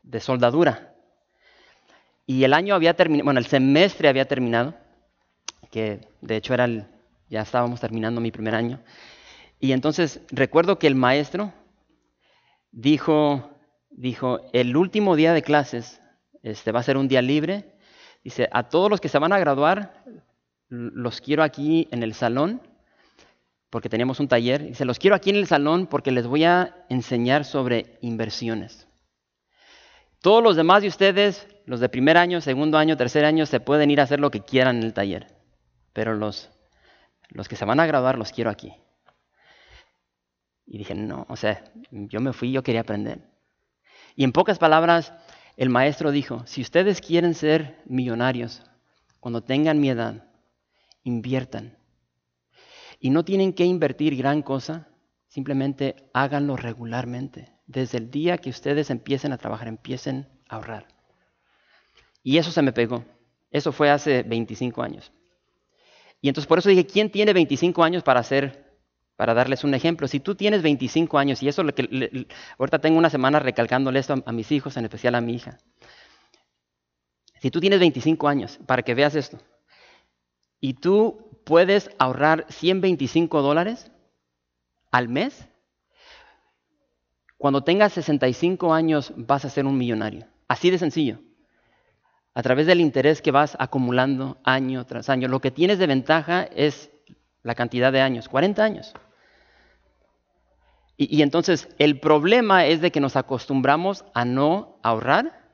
[0.03, 0.93] de soldadura.
[2.25, 4.75] Y el año había terminado, bueno, el semestre había terminado,
[5.71, 6.85] que de hecho era el,
[7.29, 8.81] ya estábamos terminando mi primer año.
[9.59, 11.53] Y entonces recuerdo que el maestro
[12.71, 13.49] dijo,
[13.97, 16.01] dijo, el último día de clases
[16.43, 17.75] este, va a ser un día libre.
[18.23, 20.03] Dice, a todos los que se van a graduar,
[20.69, 22.61] los quiero aquí en el salón,
[23.69, 24.63] porque teníamos un taller.
[24.63, 28.87] Dice, los quiero aquí en el salón porque les voy a enseñar sobre inversiones.
[30.21, 33.91] Todos los demás de ustedes, los de primer año, segundo año, tercer año, se pueden
[33.91, 35.27] ir a hacer lo que quieran en el taller.
[35.93, 36.51] Pero los,
[37.29, 38.73] los que se van a graduar los quiero aquí.
[40.65, 43.36] Y dije, no, o sea, yo me fui, yo quería aprender.
[44.17, 45.13] Y en pocas palabras,
[45.57, 48.63] el maestro dijo, si ustedes quieren ser millonarios,
[49.19, 50.25] cuando tengan mi edad,
[51.03, 51.77] inviertan.
[52.99, 54.87] Y no tienen que invertir gran cosa,
[55.27, 57.53] simplemente háganlo regularmente.
[57.67, 60.87] Desde el día que ustedes empiecen a trabajar, empiecen a ahorrar.
[62.23, 63.05] Y eso se me pegó.
[63.51, 65.11] Eso fue hace 25 años.
[66.21, 68.66] Y entonces por eso dije, ¿quién tiene 25 años para hacer
[69.17, 72.27] para darles un ejemplo, si tú tienes 25 años, y eso lo que
[72.59, 75.57] ahorita tengo una semana recalcándole esto a, mis hijos, en especial a mi hija.
[77.41, 79.39] Si tú tienes 25 años, para que veas esto,
[80.61, 83.91] y tú puedes ahorrar 125 dólares
[84.91, 85.47] al mes,
[87.37, 90.27] cuando tengas 65 años vas a ser un millonario.
[90.47, 91.19] Así de sencillo.
[92.35, 95.27] A través del interés que vas acumulando año tras año.
[95.27, 96.91] Lo que tienes de ventaja es
[97.41, 98.93] la cantidad de años, 40 años.
[100.99, 105.47] Y, entonces el problema es de que nos acostumbramos a no ahorrar,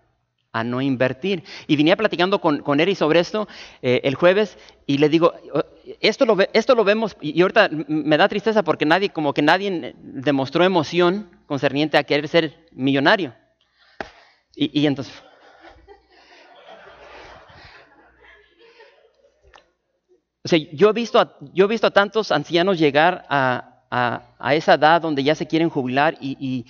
[0.54, 1.44] a no invertir.
[1.68, 3.50] Y venía platicando con, con Eri sobre esto
[3.82, 5.64] eh, el jueves y le digo, oh,
[6.00, 9.94] esto lo, esto lo vemos, y ahorita me da tristeza porque nadie, como que nadie
[9.98, 13.36] demostró emoción concerniente a querer ser millonario.
[14.56, 15.14] Y, y entonces...
[20.46, 24.74] O sea, yo he visto yo he visto a tantos ancianos llegar a, a, esa
[24.74, 26.66] edad donde ya se quieren jubilar y,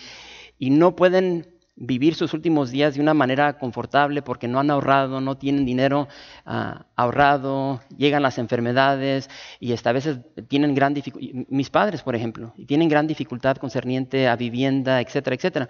[0.59, 5.37] no pueden vivir sus últimos días de una manera confortable porque no han ahorrado, no
[5.37, 6.07] tienen dinero
[6.45, 12.15] ah, ahorrado, llegan las enfermedades y hasta a veces tienen gran dificultad, mis padres por
[12.15, 15.67] ejemplo, tienen gran dificultad concerniente a vivienda, etcétera, etcétera.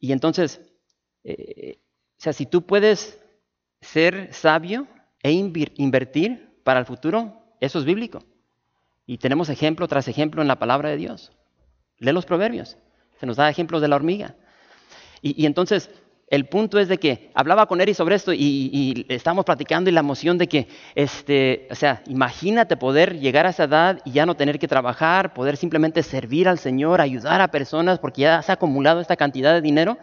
[0.00, 0.60] Y entonces,
[1.22, 1.78] eh,
[2.18, 3.20] o sea, si tú puedes
[3.80, 4.88] ser sabio
[5.22, 8.24] e invertir para el futuro, eso es bíblico.
[9.10, 11.32] Y tenemos ejemplo tras ejemplo en la palabra de Dios.
[11.98, 12.76] Lee los proverbios.
[13.18, 14.36] Se nos da ejemplos de la hormiga.
[15.20, 15.90] Y, entonces,
[16.28, 19.92] el punto es de que hablaba con Eri sobre esto y, y, estábamos platicando y
[19.92, 24.26] la emoción de que, este, o sea, imagínate poder llegar a esa edad y ya
[24.26, 28.52] no tener que trabajar, poder simplemente servir al Señor, ayudar a personas porque ya se
[28.52, 29.98] ha acumulado esta cantidad de dinero.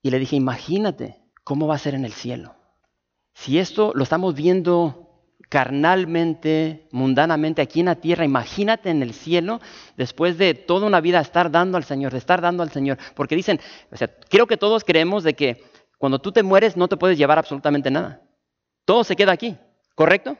[0.00, 2.54] Y le dije, imagínate cómo va a ser en el cielo.
[3.34, 5.05] Si esto lo estamos viendo
[5.48, 9.60] carnalmente, mundanamente aquí en la tierra, imagínate en el cielo,
[9.96, 12.98] después de toda una vida estar dando al Señor, de estar dando al Señor.
[13.14, 15.64] Porque dicen, o sea, creo que todos creemos de que
[15.98, 18.22] cuando tú te mueres no te puedes llevar absolutamente nada.
[18.84, 19.56] Todo se queda aquí,
[19.94, 20.36] ¿correcto?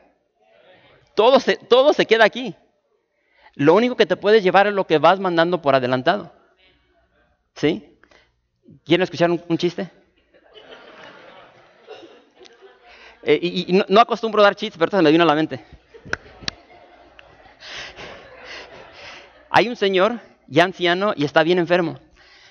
[1.15, 2.55] Todo se, todo se queda aquí.
[3.55, 6.33] Lo único que te puedes llevar es lo que vas mandando por adelantado.
[7.55, 7.99] ¿Sí?
[8.85, 9.91] ¿Quieren escuchar un chiste?
[13.29, 15.65] Eh, y, no, acostumbro dar chistes, pero se me vino a la mente.
[19.51, 21.99] Hay un señor ya anciano y está bien enfermo.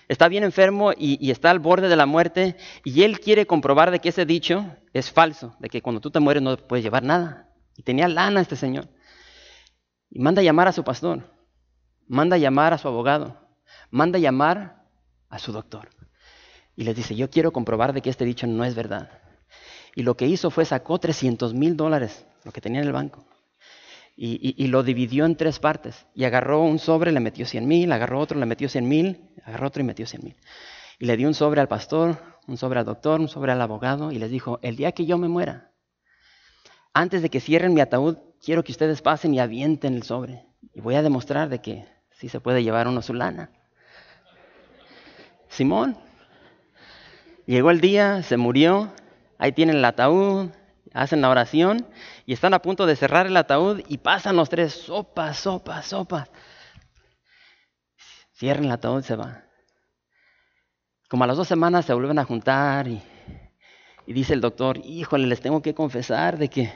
[0.09, 3.99] Está bien enfermo y, está al borde de la muerte y él quiere comprobar de
[3.99, 7.49] que ese dicho es falso, de que cuando tú te mueres no puedes llevar nada.
[7.77, 8.89] Y tenía lana este señor.
[10.09, 11.23] Y manda llamar a su pastor,
[12.05, 13.39] manda llamar a su abogado,
[13.91, 14.83] manda llamar
[15.29, 15.89] a su doctor.
[16.75, 19.24] Y les dice, yo quiero comprobar de que este dicho no es verdad.
[19.95, 23.25] Y lo que hizo fue sacó 300 mil dólares, lo que tenía en el banco,
[24.17, 26.05] y, lo dividió en tres partes.
[26.13, 29.67] Y agarró un sobre, le metió 100 mil, agarró otro, le metió 100 mil, agarró
[29.67, 30.35] otro y metió 100 mil.
[30.99, 34.11] Y le dio un sobre al pastor, un sobre al doctor, un sobre al abogado,
[34.11, 35.71] y les dijo, el día que yo me muera,
[36.93, 40.45] antes de que cierren mi ataúd, quiero que ustedes pasen y avienten el sobre.
[40.73, 43.49] Y voy a demostrar de que sí se puede llevar uno su lana.
[45.49, 45.97] Simón.
[47.45, 48.91] Llegó el día, se murió,
[49.45, 50.49] Ahí tienen el ataúd,
[50.91, 51.85] hacen la oración
[52.25, 56.27] y están a punto de cerrar el ataúd y pasan los tres, sopa, sopa, sopa.
[58.33, 59.43] Cierran el ataúd y se va.
[61.07, 63.03] Como a las dos semanas se vuelven a juntar y
[64.07, 66.73] Y dice el doctor, híjole, les tengo que confesar de que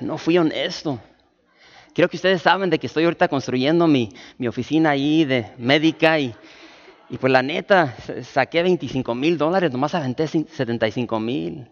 [0.00, 1.00] no fui honesto.
[1.92, 6.20] Creo que ustedes saben de que estoy ahorita construyendo mi, mi oficina ahí de médica
[6.20, 6.36] y,
[7.12, 11.70] y pues la neta, saqué 25 mil dólares, nomás aventé 75 mil.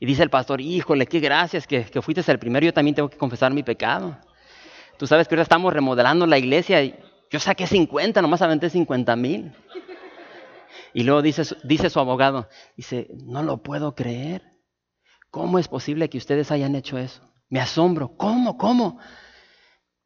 [0.00, 3.10] Y dice el pastor, híjole, qué gracias que, que fuiste el primero, yo también tengo
[3.10, 4.16] que confesar mi pecado.
[4.98, 6.80] Tú sabes que ahora estamos remodelando la iglesia
[7.30, 9.52] yo saqué 50, nomás aventé 50 mil.
[10.94, 14.42] Y luego dice, dice su abogado, dice, no lo puedo creer.
[15.30, 17.20] ¿Cómo es posible que ustedes hayan hecho eso?
[17.50, 18.16] Me asombro.
[18.16, 18.56] ¿Cómo?
[18.56, 18.98] ¿Cómo?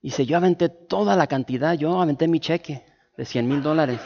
[0.03, 2.85] Dice, yo aventé toda la cantidad, yo aventé mi cheque
[3.17, 4.01] de 100 mil dólares.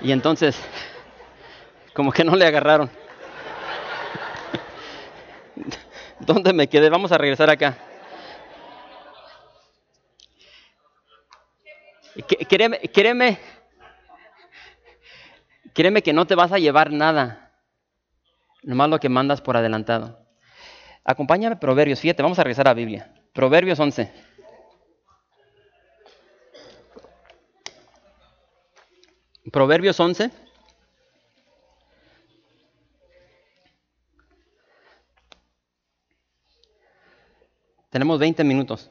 [0.00, 0.60] Y entonces,
[1.94, 2.90] como que no le agarraron.
[6.20, 6.90] ¿Dónde me quedé?
[6.90, 7.76] Vamos a regresar acá.
[12.48, 13.38] Créeme, créeme,
[15.74, 17.52] créeme que no te vas a llevar nada,
[18.62, 20.26] nomás lo que mandas por adelantado.
[21.04, 23.12] Acompáñame Proverbios 7, vamos a regresar a Biblia.
[23.34, 24.10] Proverbios 11.
[29.52, 30.30] Proverbios 11.
[37.90, 38.90] Tenemos 20 minutos.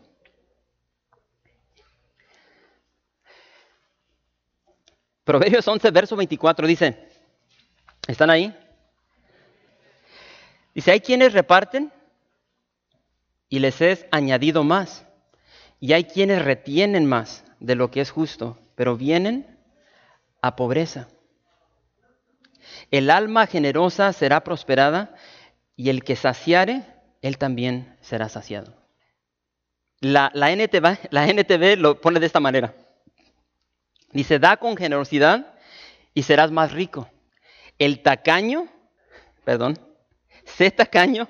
[5.26, 7.10] Proverbios 11, verso 24 dice,
[8.08, 8.56] ¿están ahí?
[10.74, 11.92] Dice, hay quienes reparten
[13.50, 15.06] y les es añadido más,
[15.80, 19.55] y hay quienes retienen más de lo que es justo, pero vienen
[20.46, 21.08] a pobreza.
[22.92, 25.16] El alma generosa será prosperada
[25.76, 26.84] y el que saciare,
[27.24, 28.76] él también será saciado.
[30.02, 32.76] La, NTV, la NTV lo pone de esta manera.
[34.12, 35.56] Dice, da con generosidad
[36.14, 37.10] y serás más rico.
[37.80, 38.68] El tacaño,
[39.46, 39.80] perdón,
[40.44, 41.28] sé tacaño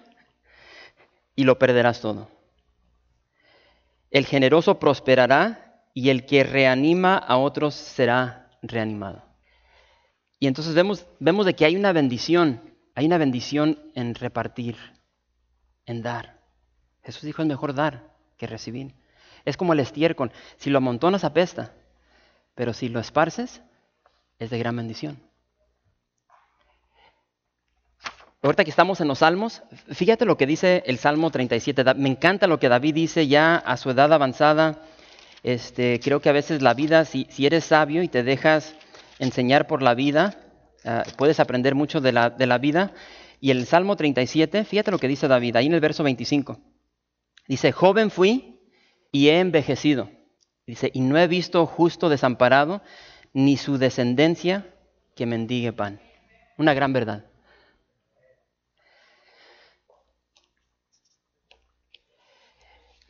[1.37, 2.29] y lo perderás todo.
[4.11, 9.23] El generoso prosperará y el que reanima a otros será reanimado.
[10.39, 12.61] Y entonces vemos, vemos de que hay una bendición,
[12.93, 14.75] hay una bendición en repartir,
[15.85, 16.41] en dar.
[17.03, 18.93] Jesús dijo es mejor dar que recibir.
[19.45, 21.73] Es como el estiércol, si lo amontonas apesta,
[22.55, 23.61] pero si lo esparces
[24.39, 25.19] es de gran bendición.
[28.41, 31.95] Ahorita que estamos en los salmos, fíjate lo que dice el Salmo 37.
[31.95, 34.83] Me encanta lo que David dice ya a su edad avanzada
[35.45, 38.73] este, creo que a veces la vida, si, eres sabio y te dejas
[39.19, 40.39] enseñar por la vida,
[40.83, 42.93] ah, puedes aprender mucho de la, de la vida.
[43.39, 46.59] Y el Salmo 37, fíjate lo que dice David, ahí en el verso 25.
[47.47, 48.59] Dice, joven fui
[49.11, 50.09] y he envejecido.
[50.65, 52.81] Dice, y no he visto justo desamparado,
[53.31, 54.73] ni su descendencia
[55.15, 56.01] que mendigue pan.
[56.57, 57.25] Una gran verdad.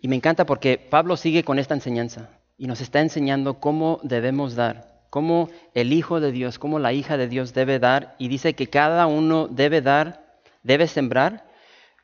[0.06, 4.54] Y me encanta porque Pablo sigue con esta enseñanza y nos está enseñando cómo debemos
[4.54, 8.54] dar, cómo el Hijo de Dios, cómo la hija de Dios debe dar y dice
[8.54, 11.50] que cada uno debe dar, debe sembrar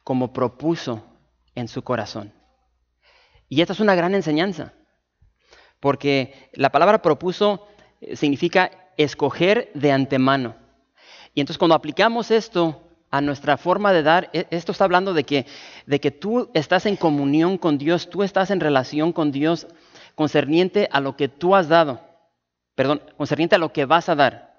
[0.04, 1.06] como propuso
[1.54, 2.34] en su corazón.
[3.48, 4.74] Y esta es una gran enseñanza,
[5.80, 7.68] porque la palabra propuso
[8.00, 10.56] eh, significa escoger de antemano.
[11.36, 12.82] Y entonces cuando aplicamos esto
[13.12, 15.46] a nuestra forma de dar, e, esto está hablando de que,
[15.86, 19.68] de que tú estás en comunión con Dios, tú estás en relación con Dios
[20.16, 22.02] concerniente a lo que tú has dado,
[22.74, 24.52] perdón, concerniente a lo que vas a dar.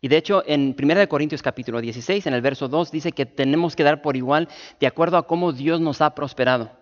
[0.00, 3.76] Y de hecho, en 1 Corintios capítulo 16, en el verso 2, dice que tenemos
[3.76, 4.48] que dar por igual
[4.80, 6.72] de acuerdo a cómo Dios nos ha prosperado.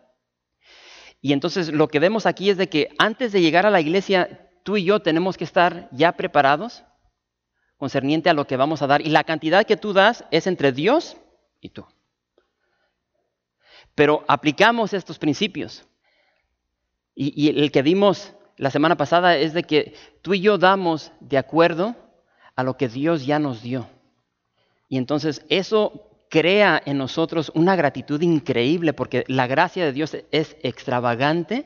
[1.21, 4.49] Y entonces lo que vemos aquí es de que antes de llegar a la iglesia,
[4.63, 6.83] tú y yo tenemos que estar ya preparados
[7.81, 9.01] concerniente a lo que vamos a dar.
[9.01, 11.17] Y la cantidad que tú das es entre Dios
[11.63, 11.87] y tú.
[13.95, 15.87] Pero aplicamos estos principios.
[17.15, 21.39] Y, el que dimos la semana pasada es de que tú y yo damos de
[21.39, 21.97] acuerdo
[22.55, 23.89] a lo que Dios ya nos dio.
[24.91, 30.57] Y entonces eso crea en nosotros una gratitud increíble porque la gracia de Dios es
[30.63, 31.65] extravagante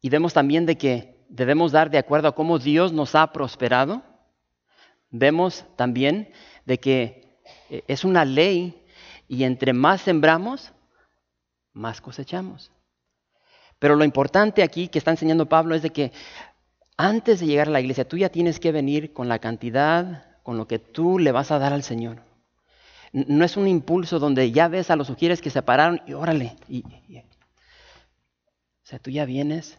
[0.00, 4.02] y vemos también de que debemos dar de acuerdo a cómo Dios nos ha prosperado
[5.12, 6.32] vemos también
[6.64, 7.38] de que
[7.70, 8.82] eh, es una ley
[9.28, 10.72] y entre más sembramos,
[11.72, 12.72] más cosechamos.
[13.78, 16.12] Pero lo importante aquí que está enseñando Pablo es de que
[16.96, 20.56] antes de llegar a la iglesia, tú ya tienes que venir con la cantidad, con
[20.56, 22.22] lo que tú le vas a dar al Señor.
[23.12, 26.56] No es un impulso donde ya ves a los ujieres que se pararon y órale.
[26.68, 27.24] o
[28.84, 29.78] sea, tú ya vienes,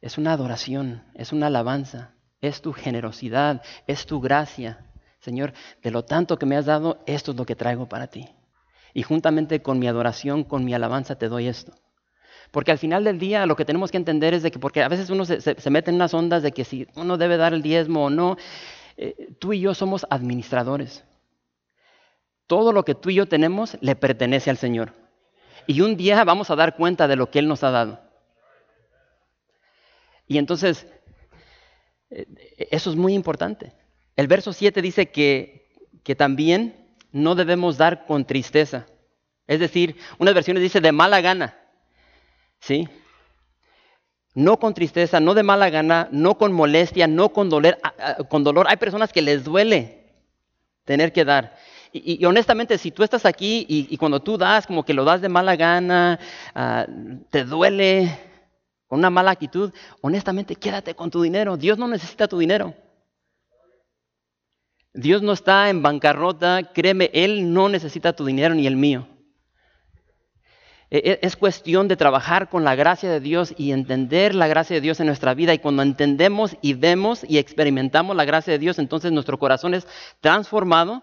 [0.00, 4.84] es una adoración, es una alabanza es tu generosidad, es tu gracia,
[5.20, 8.28] Señor, de lo tanto que me has dado, esto es lo que traigo para ti.
[8.92, 11.72] Y juntamente con mi adoración, con mi alabanza, te doy esto.
[12.50, 14.88] Porque al final del día lo que tenemos que entender es de que, porque a
[14.88, 18.04] veces uno se, mete en unas ondas de que si uno debe dar el diezmo
[18.04, 18.36] o no,
[18.96, 21.04] eh, tú y yo somos administradores.
[22.48, 24.92] Todo lo que tú y yo tenemos le pertenece al Señor.
[25.66, 28.00] Y un día vamos a dar cuenta de lo que Él nos ha dado.
[30.26, 30.86] Y entonces,
[32.70, 33.72] eso es muy importante.
[34.16, 35.68] El verso 7 dice que,
[36.02, 36.76] que también
[37.12, 38.86] no debemos dar con tristeza.
[39.46, 41.56] Es decir, unas versiones dice de mala gana.
[42.60, 42.88] ¿Sí?
[44.34, 47.78] No con tristeza, no de mala gana, no con molestia, no con dolor.
[48.28, 48.66] Con dolor.
[48.68, 50.14] Hay personas que les duele
[50.84, 51.56] tener que dar.
[51.94, 55.28] Y, honestamente, si tú estás aquí y, cuando tú das, como que lo das de
[55.28, 56.18] mala gana,
[56.54, 56.86] ah,
[57.28, 58.18] te duele,
[58.92, 59.72] con una mala actitud,
[60.02, 61.56] honestamente, quédate con tu dinero.
[61.56, 62.74] Dios no necesita tu dinero.
[64.92, 69.08] Dios no está en bancarrota, créeme, Él no necesita tu dinero ni el mío.
[70.90, 74.74] E, e, es cuestión de trabajar con la gracia de Dios y entender la gracia
[74.74, 75.54] de Dios en nuestra vida.
[75.54, 79.86] Y cuando entendemos y vemos y experimentamos la gracia de Dios, entonces nuestro corazón es
[80.20, 81.02] transformado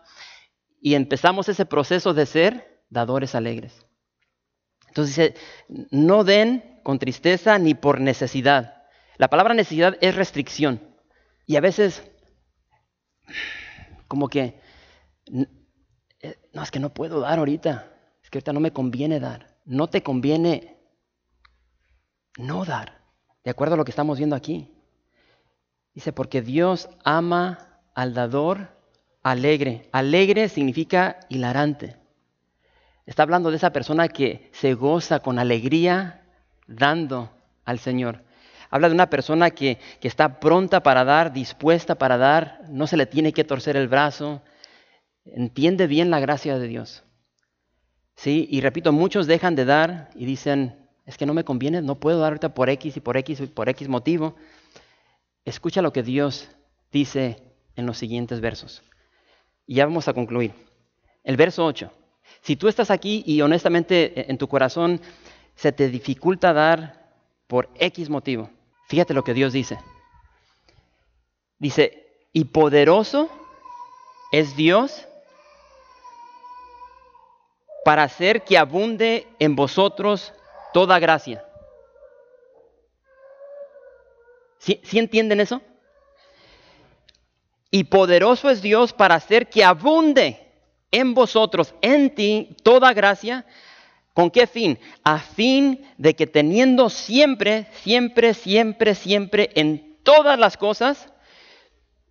[0.80, 3.84] y empezamos ese proceso de ser dadores alegres.
[4.90, 8.84] Entonces dice, no den con tristeza ni por necesidad.
[9.18, 10.82] La palabra necesidad es restricción.
[11.46, 12.04] Y a veces,
[14.08, 14.62] como que,
[16.22, 17.92] eh, no, es que no puedo dar ahorita.
[18.24, 19.58] Es que ahorita no me conviene dar.
[19.66, 20.78] No te conviene
[22.38, 23.02] no dar.
[23.44, 24.72] De acuerdo a lo que estamos viendo aquí.
[25.94, 28.80] Dice, porque Dios ama al dador
[29.24, 29.90] alegre.
[29.92, 31.98] Alegre significa hilarante.
[33.06, 36.19] Está hablando de esa persona que se goza con alegría
[36.70, 37.32] dando
[37.66, 38.24] al Señor.
[38.70, 43.06] Habla de una persona que, está pronta para dar, dispuesta para dar, no se le
[43.06, 44.42] tiene que torcer el brazo,
[45.26, 47.04] entiende bien la gracia de Dios.
[48.16, 51.96] Sí, y repito, muchos dejan de dar y dicen, es que no me conviene, no
[51.96, 54.36] puedo dar por X y por X y por X motivo.
[55.46, 56.50] Escucha lo que Dios
[56.92, 57.42] dice
[57.76, 58.84] en los siguientes versos.
[59.66, 60.52] Y ya vamos a concluir.
[61.24, 61.92] El verso 8.
[62.42, 65.02] Si tú estás aquí y honestamente en tu corazón
[65.60, 67.12] se te dificulta dar
[67.48, 68.50] por X motivo,
[68.88, 69.78] fíjate lo que Dios dice.
[71.58, 73.30] Dice, y poderoso
[74.32, 75.06] es Dios
[77.84, 80.34] para hacer que abunde en vosotros
[80.74, 81.44] toda gracia.
[84.60, 85.62] ¿Sí, ¿Sí, entienden eso?
[87.70, 90.54] Y poderoso es Dios para hacer que abunde
[90.92, 93.46] en vosotros, en ti, toda gracia.
[94.20, 94.78] ¿Con qué fin?
[95.06, 101.08] A fin de que teniendo siempre, siempre, siempre, siempre en todas las cosas,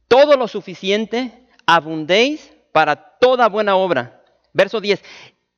[0.09, 1.31] todo lo suficiente,
[1.67, 4.23] abundéis para toda buena obra.
[4.55, 5.05] Verso 10.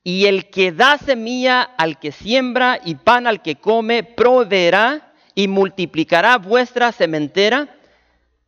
[0.03, 5.47] Y el que da semilla al que siembra y pan al que come, proveerá y
[5.47, 7.77] multiplicará vuestra sementera,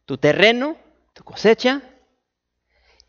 [0.03, 0.75] tu terreno,
[1.13, 1.81] tu cosecha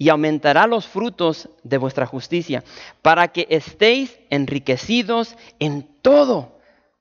[0.05, 2.63] y aumentará los frutos de vuestra justicia,
[3.01, 6.59] para que estéis enriquecidos en todo,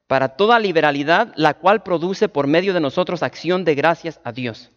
[0.08, 4.72] para toda liberalidad, la cual produce por medio de nosotros acción de gracias a Dios.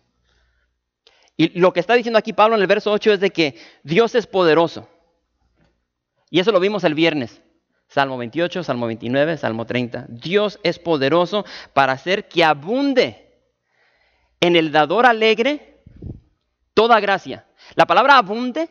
[1.36, 3.54] Y lo que está diciendo aquí Pablo en el verso 8 es de que
[3.84, 4.88] Dios es poderoso.
[6.28, 7.40] Y eso lo vimos el viernes.
[7.86, 10.06] Salmo 28, Salmo 29, Salmo 30.
[10.08, 13.38] Dios es poderoso para hacer que abunde
[14.40, 15.75] en el dador alegre
[16.76, 17.46] toda gracia.
[17.74, 18.68] La palabra abunde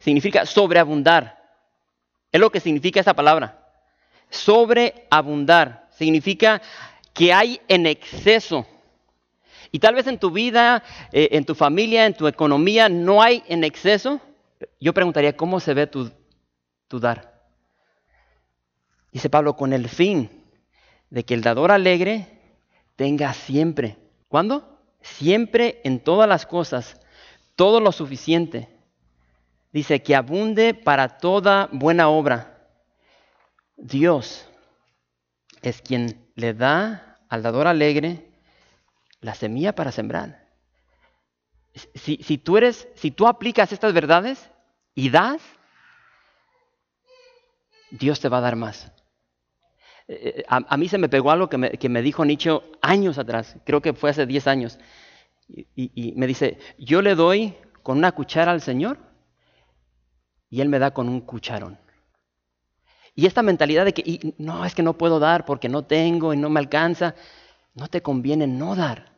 [0.00, 1.40] significa sobreabundar.
[2.32, 3.70] Es lo que significa esa palabra.
[4.30, 6.60] Sobreabundar significa
[7.12, 8.66] que hay en exceso.
[9.70, 13.44] Y tal vez en tu vida, eh, en tu familia, en tu economía, no hay
[13.46, 14.20] en exceso.
[14.80, 16.10] Yo preguntaría, ¿cómo se ve tu,
[16.88, 17.32] tu dar?
[19.12, 20.30] Dice Pablo, con el fin
[21.10, 22.26] de que el dador alegre
[22.96, 23.98] tenga siempre.
[24.26, 24.80] ¿Cuándo?
[25.00, 27.00] Siempre en todas las cosas
[27.56, 28.68] todo lo suficiente.
[29.72, 32.68] Dice que abunde para toda buena obra.
[33.76, 34.48] Dios
[35.62, 38.30] es quien le da al dador alegre
[39.20, 40.44] la semilla para sembrar.
[41.94, 44.50] Si, si, tú eres, si tú aplicas estas verdades
[44.94, 45.42] y das,
[47.90, 48.92] Dios te va a dar más.
[50.06, 53.18] Eh, eh, a, mí se me pegó algo que me, que me dijo Nietzsche años
[53.18, 54.78] atrás, creo que fue hace 10 años.
[55.48, 58.98] Y, me dice, yo le doy con una cuchara al Señor
[60.48, 61.78] y Él me da con un cucharón.
[63.14, 66.36] Y esta mentalidad de que no, es que no puedo dar porque no tengo y
[66.36, 67.14] no me alcanza,
[67.74, 69.12] no te conviene no dar.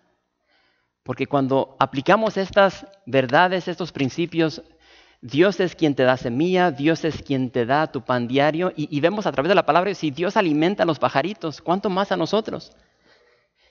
[1.02, 4.62] Porque cuando aplicamos estas verdades, estos principios,
[5.20, 9.00] Dios es quien te da semilla, Dios es quien te da tu pan diario y,
[9.00, 12.16] vemos a través de la palabra si Dios alimenta a los pajaritos, ¿cuánto más a
[12.16, 12.72] nosotros?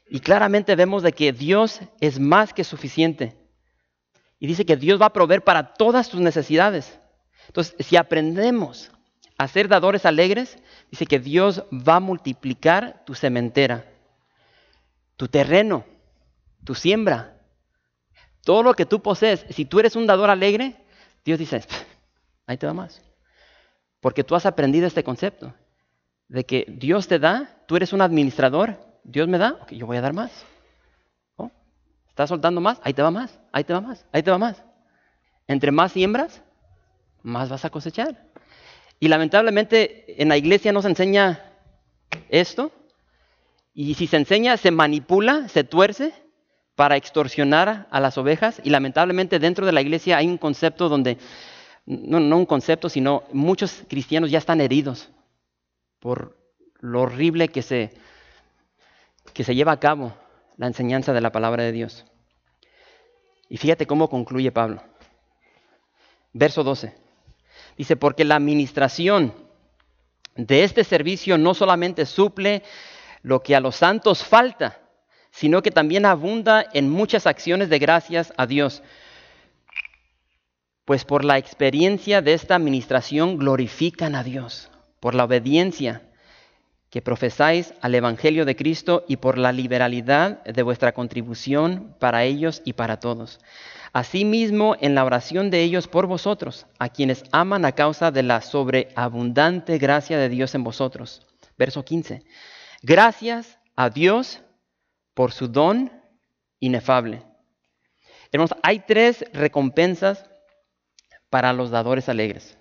[0.08, 3.36] Y claramente vemos de que Dios es más que suficiente.
[4.40, 7.00] Y dice que Dios va a proveer para todas tus necesidades.
[7.48, 8.92] Entonces, si aprendemos
[9.38, 10.58] a ser dadores alegres,
[10.92, 13.86] dice que Dios va a multiplicar tu cementera,
[15.16, 15.86] tu terreno,
[16.64, 17.38] tu siembra,
[18.44, 19.46] todo lo que tú posees.
[19.50, 20.76] Si tú eres un dador alegre,
[21.24, 21.64] Dios dice,
[22.46, 23.02] ahí te va más.
[24.00, 25.54] Porque tú has aprendido este concepto
[26.28, 30.02] de que Dios te da, tú eres un administrador, Dios me da, yo voy a
[30.02, 30.32] dar más.
[31.38, 31.52] ¿Oh?
[32.10, 32.80] ¿Estás soltando más?
[32.84, 34.64] Ahí te va más, ahí te va más, ahí te va más.
[35.48, 36.42] Entre más siembras,
[37.22, 38.26] más vas a cosechar.
[39.00, 41.52] Y lamentablemente en la iglesia no se enseña
[42.30, 42.72] esto.
[43.76, 46.14] Y si se enseña, se manipula, se tuerce
[46.76, 48.60] para extorsionar a las ovejas.
[48.64, 51.20] Y lamentablemente dentro de la iglesia hay un concepto donde,
[51.86, 55.12] no, no un concepto, sino muchos cristianos ya están heridos
[56.00, 56.38] por
[56.80, 57.94] lo horrible que se,
[59.34, 60.14] que se lleva a cabo
[60.58, 62.06] la enseñanza de la palabra de Dios.
[63.50, 64.82] Y fíjate cómo concluye Pablo.
[66.34, 66.96] Verso 12.
[67.78, 69.34] Dice, porque la administración
[70.36, 72.64] de este servicio no solamente suple
[73.22, 74.80] lo que a los santos falta,
[75.32, 78.84] sino que también abunda en muchas acciones de gracias a Dios.
[80.86, 84.70] Pues por la experiencia de esta administración glorifican a Dios,
[85.00, 86.04] por la obediencia
[86.96, 92.62] que profesáis al Evangelio de Cristo y por la liberalidad de vuestra contribución para ellos
[92.64, 93.42] y para todos.
[93.92, 98.40] Asimismo, en la oración de ellos por vosotros, a quienes aman a causa de la
[98.40, 101.28] sobreabundante gracia de Dios en vosotros.
[101.58, 102.24] Verso 15.
[102.82, 104.42] Gracias a Dios
[105.14, 105.92] por su don
[106.62, 107.24] inefable.
[108.32, 110.30] Hermanos, hay tres recompensas
[111.30, 112.58] para los dadores alegres.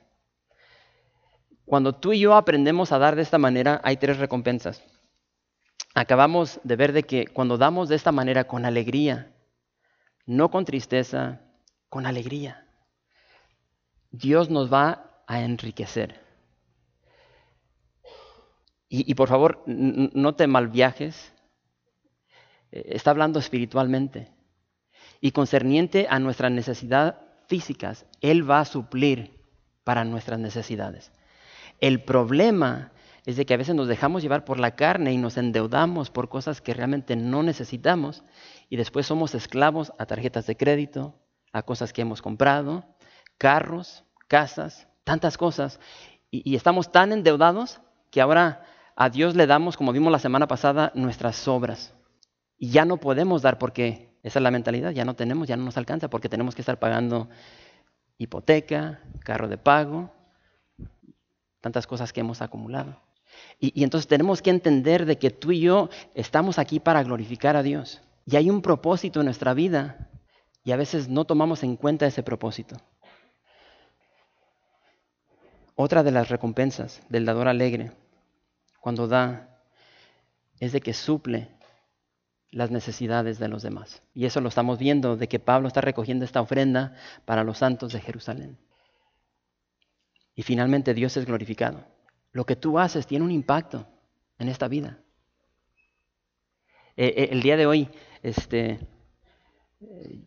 [1.66, 4.82] Cuando tú y yo aprendemos a dar de esta manera, hay tres recompensas.
[5.94, 9.32] Acabamos de ver de que cuando damos de esta manera con alegría,
[10.26, 11.40] no con tristeza,
[11.88, 12.66] con alegría,
[14.10, 16.22] Dios nos va a enriquecer.
[18.88, 21.34] Y, por favor, no te malviajes
[22.74, 24.28] eh, está hablando espiritualmente.
[25.20, 27.14] Y concerniente a nuestras necesidades
[27.46, 29.40] físicas, Él va a suplir
[29.84, 31.12] para nuestras necesidades.
[31.80, 32.92] El problema
[33.26, 36.28] es de que a veces nos dejamos llevar por la carne y nos endeudamos por
[36.28, 38.22] cosas que realmente no necesitamos
[38.68, 41.14] y después somos esclavos a tarjetas de crédito,
[41.52, 42.84] a cosas que hemos comprado,
[43.38, 45.80] carros, casas, tantas cosas.
[46.30, 48.64] Y, y estamos tan endeudados que ahora
[48.96, 51.94] a Dios le damos, como vimos la semana pasada, nuestras obras.
[52.56, 55.64] Y ya no podemos dar porque esa es la mentalidad, ya no tenemos, ya no
[55.64, 57.28] nos alcanza porque tenemos que estar pagando
[58.16, 60.12] hipoteca, carro de pago,
[61.64, 63.00] tantas cosas que hemos acumulado.
[63.58, 67.62] Y, entonces tenemos que entender de que tú y yo estamos aquí para glorificar a
[67.62, 68.02] Dios.
[68.26, 70.10] Y hay un propósito en nuestra vida
[70.62, 72.76] y a veces no tomamos en cuenta ese propósito.
[75.74, 77.92] Otra de las recompensas del dador alegre,
[78.82, 79.58] cuando da,
[80.60, 81.48] es de que suple
[82.50, 84.02] las necesidades de los demás.
[84.12, 86.92] Y eso lo estamos viendo de que Pablo está recogiendo esta ofrenda
[87.24, 88.58] para los santos de Jerusalén.
[90.34, 91.84] Y finalmente Dios es glorificado.
[92.32, 93.86] Lo que tú haces tiene un impacto
[94.38, 94.98] en esta vida.
[96.96, 97.88] Eh, eh, el día de hoy,
[98.22, 98.78] este,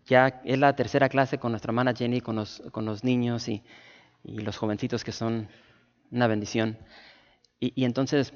[0.06, 3.64] ya es la tercera clase con nuestra hermana Jenny, con los, con los niños y,
[4.24, 5.48] los jovencitos que son
[6.12, 6.78] una bendición.
[7.60, 8.34] y entonces,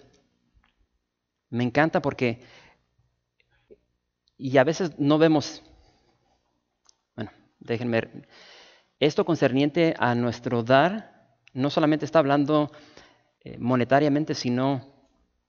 [1.50, 2.40] me encanta porque
[4.42, 5.62] y a veces no vemos,
[7.16, 8.26] bueno, déjenme,
[9.00, 11.11] esto concerniente a nuestro dar,
[11.54, 12.72] no solamente está hablando
[13.44, 14.86] eh, monetariamente, sino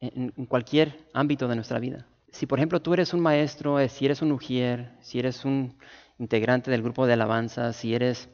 [0.00, 2.07] en, cualquier ámbito de nuestra vida.
[2.30, 5.76] Si por ejemplo tú eres un maestro, eh, si eres un ujier, si eres un
[6.18, 8.28] integrante del grupo de alabanza, si eres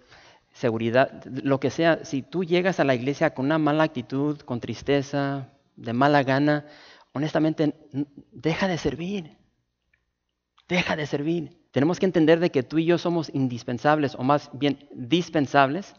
[0.52, 4.60] seguridad, lo que sea, si tú llegas a la iglesia con una mala actitud, con
[4.60, 6.66] tristeza, de mala gana,
[7.12, 7.74] honestamente,
[8.32, 9.36] deja de servir.
[10.68, 11.58] Deja de servir.
[11.70, 15.94] Tenemos que entender de que tú y yo somos indispensables, o más bien dispensables.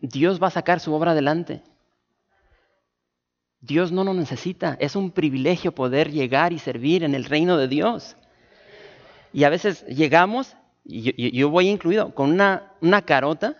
[0.00, 1.62] Dios va a sacar su obra adelante.
[3.60, 4.76] Dios no nos necesita.
[4.80, 8.16] Es un privilegio poder llegar y servir en el reino de Dios.
[9.32, 13.56] Y a veces llegamos, y yo, voy incluido, con una, una carota.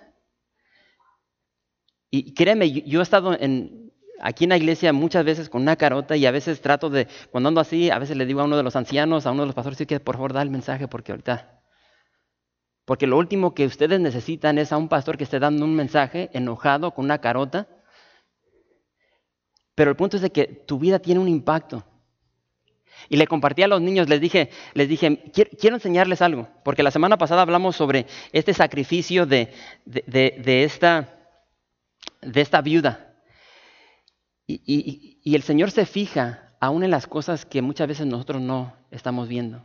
[2.11, 6.17] Y créeme, yo he estado en, aquí en la iglesia muchas veces con una carota
[6.17, 8.63] y a veces trato de, cuando ando así, a veces le digo a uno de
[8.63, 11.56] los ancianos, a uno de los pastores, que por favor da el mensaje porque ahorita
[12.87, 16.31] Porque lo último que ustedes necesitan es a un pastor que esté dando un mensaje
[16.33, 17.67] enojado con una carota.
[19.75, 21.85] Pero el punto es de que tu vida tiene un impacto.
[23.09, 25.31] Y le compartí a los niños, les dije, les dije,
[25.61, 29.53] quiero enseñarles algo, porque la semana pasada hablamos sobre este sacrificio de,
[29.85, 31.19] de, esta,
[32.23, 33.15] de esta viuda.
[34.47, 38.75] Y, y, el Señor se fija aún en las cosas que muchas veces nosotros no
[38.91, 39.63] estamos viendo.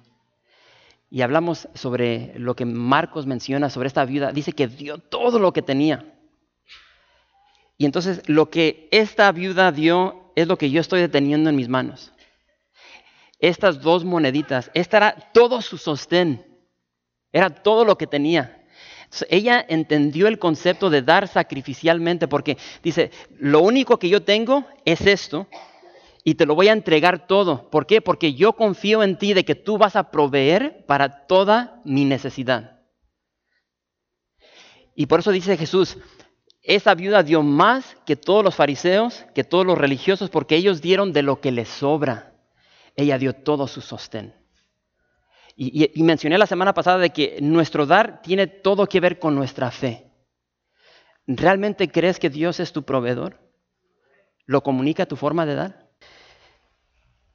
[1.11, 4.31] Y hablamos sobre lo que Marcos menciona sobre esta viuda.
[4.31, 6.05] Dice que dio todo lo que tenía.
[7.77, 11.67] Y entonces lo que esta viuda dio es lo que yo estoy deteniendo en mis
[11.67, 12.11] manos
[13.41, 14.71] estas dos moneditas.
[14.73, 16.45] Esta era todo su sostén.
[17.33, 18.57] Era todo lo que tenía.
[19.29, 25.01] ella entendió el concepto de dar sacrificialmente porque dice, lo único que yo tengo es
[25.01, 25.47] esto
[26.23, 27.69] y te lo voy a entregar todo.
[27.69, 28.01] ¿Por qué?
[28.01, 32.79] Porque yo confío en ti de que tú vas a proveer para toda mi necesidad.
[34.95, 35.97] Y por eso dice Jesús,
[36.61, 41.13] esa viuda dio más que todos los fariseos, que todos los religiosos, porque ellos dieron
[41.13, 42.31] de lo que les sobra
[42.95, 44.33] ella dio todo su sostén.
[45.55, 49.69] Y, mencioné la semana pasada de que nuestro dar tiene todo que ver con nuestra
[49.69, 50.11] fe.
[51.27, 53.37] ¿Realmente crees que Dios es tu proveedor?
[54.45, 55.80] ¿Lo comunica tu forma de dar?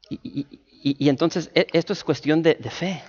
[0.09, 3.03] Y, entonces e, esto es cuestión de, de fe,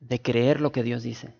[0.00, 1.34] de creer lo que Dios dice.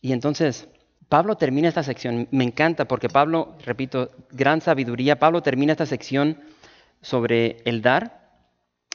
[0.00, 0.68] Y entonces
[1.08, 6.40] Pablo termina esta sección, me encanta porque Pablo, repito, gran sabiduría, Pablo termina esta sección
[7.02, 8.30] sobre el dar,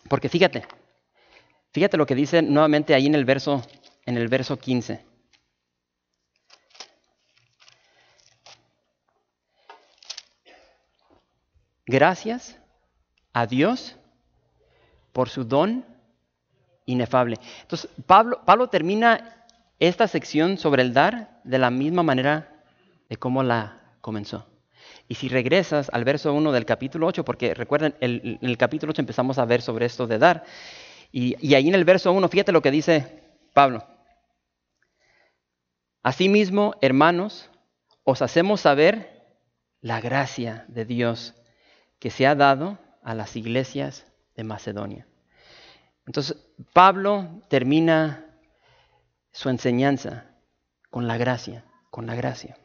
[0.08, 0.66] porque fíjate,
[1.72, 3.62] fíjate lo que dice nuevamente ahí en el verso,
[4.06, 5.06] en el verso 15.
[11.86, 12.60] Gracias
[13.34, 13.96] a Dios
[15.12, 15.86] por su don
[16.86, 17.38] inefable.
[17.62, 19.46] Entonces, Pablo, Pablo termina
[19.80, 22.64] esta sección sobre el dar de la misma manera
[23.10, 24.48] de cómo la comenzó.
[25.08, 29.02] Y si regresas al verso 1 del capítulo 8, porque recuerden, en el, capítulo 8
[29.02, 30.44] empezamos a ver sobre esto de dar.
[31.12, 33.24] Y, y ahí en el verso 1, fíjate lo que dice
[33.54, 33.84] Pablo.
[36.04, 37.50] Asimismo, hermanos,
[38.04, 39.38] os hacemos saber
[39.82, 41.34] la gracia de Dios
[42.00, 45.08] que se ha dado a las iglesias de Macedonia.
[46.06, 46.38] Entonces,
[46.74, 48.26] Pablo termina
[49.32, 50.26] su enseñanza
[50.90, 52.58] con la gracia, con la gracia.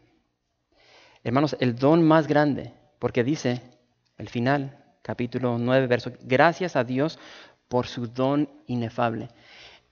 [1.22, 3.62] Hermanos, el don más grande, porque dice
[4.18, 7.18] el final, capítulo 9, verso, gracias a Dios
[7.68, 9.28] por su don inefable.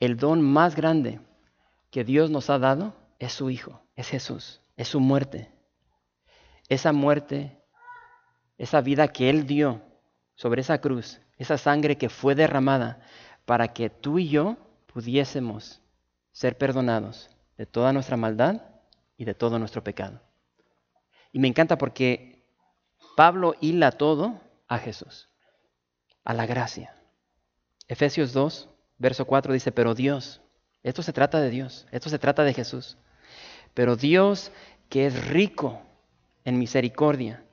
[0.01, 1.21] El don más grande
[1.91, 5.51] que Dios nos ha dado es su Hijo, es Jesús, es su muerte.
[6.69, 7.59] Esa muerte,
[8.57, 9.83] esa vida que Él dio
[10.43, 12.99] sobre esa cruz, esa sangre que fue derramada
[13.45, 14.57] para que tú y yo
[14.93, 15.81] pudiésemos
[16.33, 18.61] ser perdonados de toda nuestra maldad
[19.17, 20.21] y de todo nuestro pecado.
[21.31, 22.45] Y me encanta porque
[23.15, 25.29] Pablo hila todo a Jesús,
[26.25, 26.97] a la gracia.
[27.87, 28.69] Efesios 2,
[28.99, 30.41] verso 4 dice, pero Dios,
[30.83, 32.99] esto se trata de Dios, esto se trata de Jesús,
[33.75, 34.51] pero Dios
[34.89, 35.83] que es rico
[36.45, 37.45] en misericordia,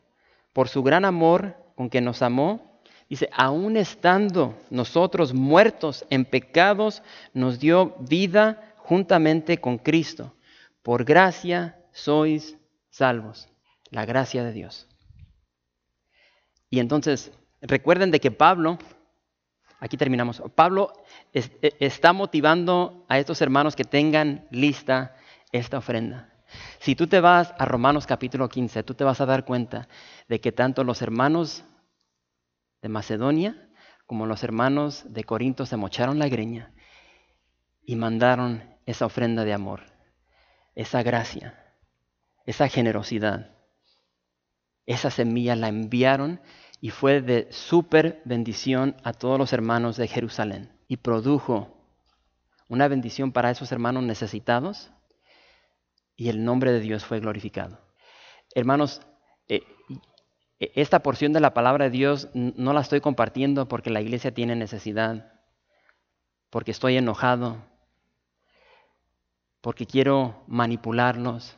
[0.54, 2.69] por su gran amor con que nos amó,
[3.10, 7.02] dice, aun estando nosotros muertos en pecados,
[7.34, 10.36] nos dio vida juntamente con Cristo.
[10.84, 12.58] Por gracia sois
[12.90, 13.50] salvos
[13.92, 14.88] la gracia de Dios.
[16.70, 17.32] Y entonces,
[17.62, 18.78] recuerden de que Pablo,
[19.80, 20.94] aquí terminamos, Pablo
[21.34, 21.44] e,
[21.80, 25.16] está motivando a estos hermanos que tengan lista
[25.52, 26.30] esta ofrenda.
[26.80, 29.88] Si tú te vas a Romanos capítulo 15, tú te vas a dar cuenta
[30.28, 31.64] de que tanto los hermanos
[32.82, 33.70] de Macedonia
[34.06, 36.74] como los hermanos de Corinto se mocharon la greña
[37.84, 39.82] y mandaron esa ofrenda de amor,
[40.74, 41.76] esa gracia,
[42.46, 43.56] esa generosidad.
[44.88, 46.42] Esa semilla la enviaron
[46.82, 51.78] y fue de súper bendición a todos los hermanos de Jerusalén y produjo
[52.68, 54.92] una bendición para esos hermanos necesitados
[56.16, 57.80] y el nombre de Dios fue glorificado.
[58.56, 59.02] Hermanos,
[59.48, 59.62] eh,
[60.60, 64.56] esta porción de la palabra de Dios no la estoy compartiendo porque la iglesia tiene
[64.56, 65.32] necesidad,
[66.50, 67.64] porque estoy enojado,
[69.62, 71.58] porque quiero manipularlos.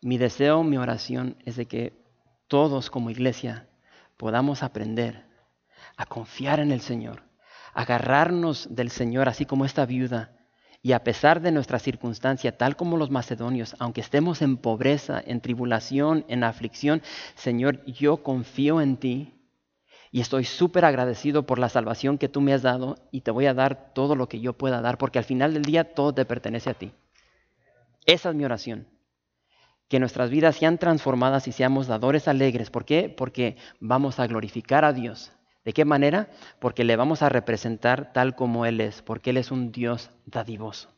[0.00, 2.02] Mi deseo, mi oración es de que
[2.48, 3.68] todos como iglesia
[4.16, 5.24] podamos aprender
[5.96, 7.22] a confiar en el Señor,
[7.72, 10.41] agarrarnos del Señor, así como esta viuda,
[10.82, 15.40] y a pesar de nuestra circunstancia, tal como los macedonios, aunque estemos en pobreza, en
[15.40, 17.02] tribulación, en aflicción,
[17.36, 19.34] Señor, yo confío en ti
[20.12, 23.46] Y estoy súper agradecido por la salvación que tú me has dado y te voy
[23.46, 26.24] a dar todo lo que yo pueda dar, porque al final del día todo te
[26.24, 26.92] pertenece a ti.
[28.06, 28.86] Esa es mi oración.
[29.88, 32.70] Que nuestras vidas sean transformadas y seamos dadores alegres.
[32.70, 33.08] ¿Por qué?
[33.08, 35.32] Porque vamos a glorificar a Dios.
[35.64, 36.28] ¿De qué manera?
[36.58, 40.92] Porque le vamos a representar tal como Él es, porque Él es un Dios dadivoso.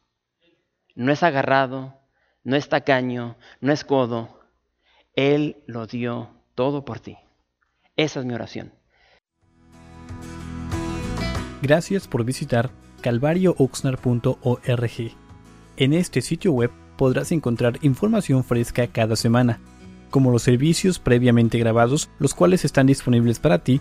[0.94, 2.00] No es agarrado,
[2.44, 4.40] no es tacaño, no es codo.
[5.14, 7.16] Él lo dio todo por ti.
[7.96, 8.72] Esa es mi oración.
[11.60, 12.70] Gracias por visitar
[13.02, 15.12] calvariooxnar.org.
[15.76, 19.60] En este sitio web podrás encontrar información fresca cada semana,
[20.10, 23.80] como los servicios previamente grabados, los cuales están disponibles para ti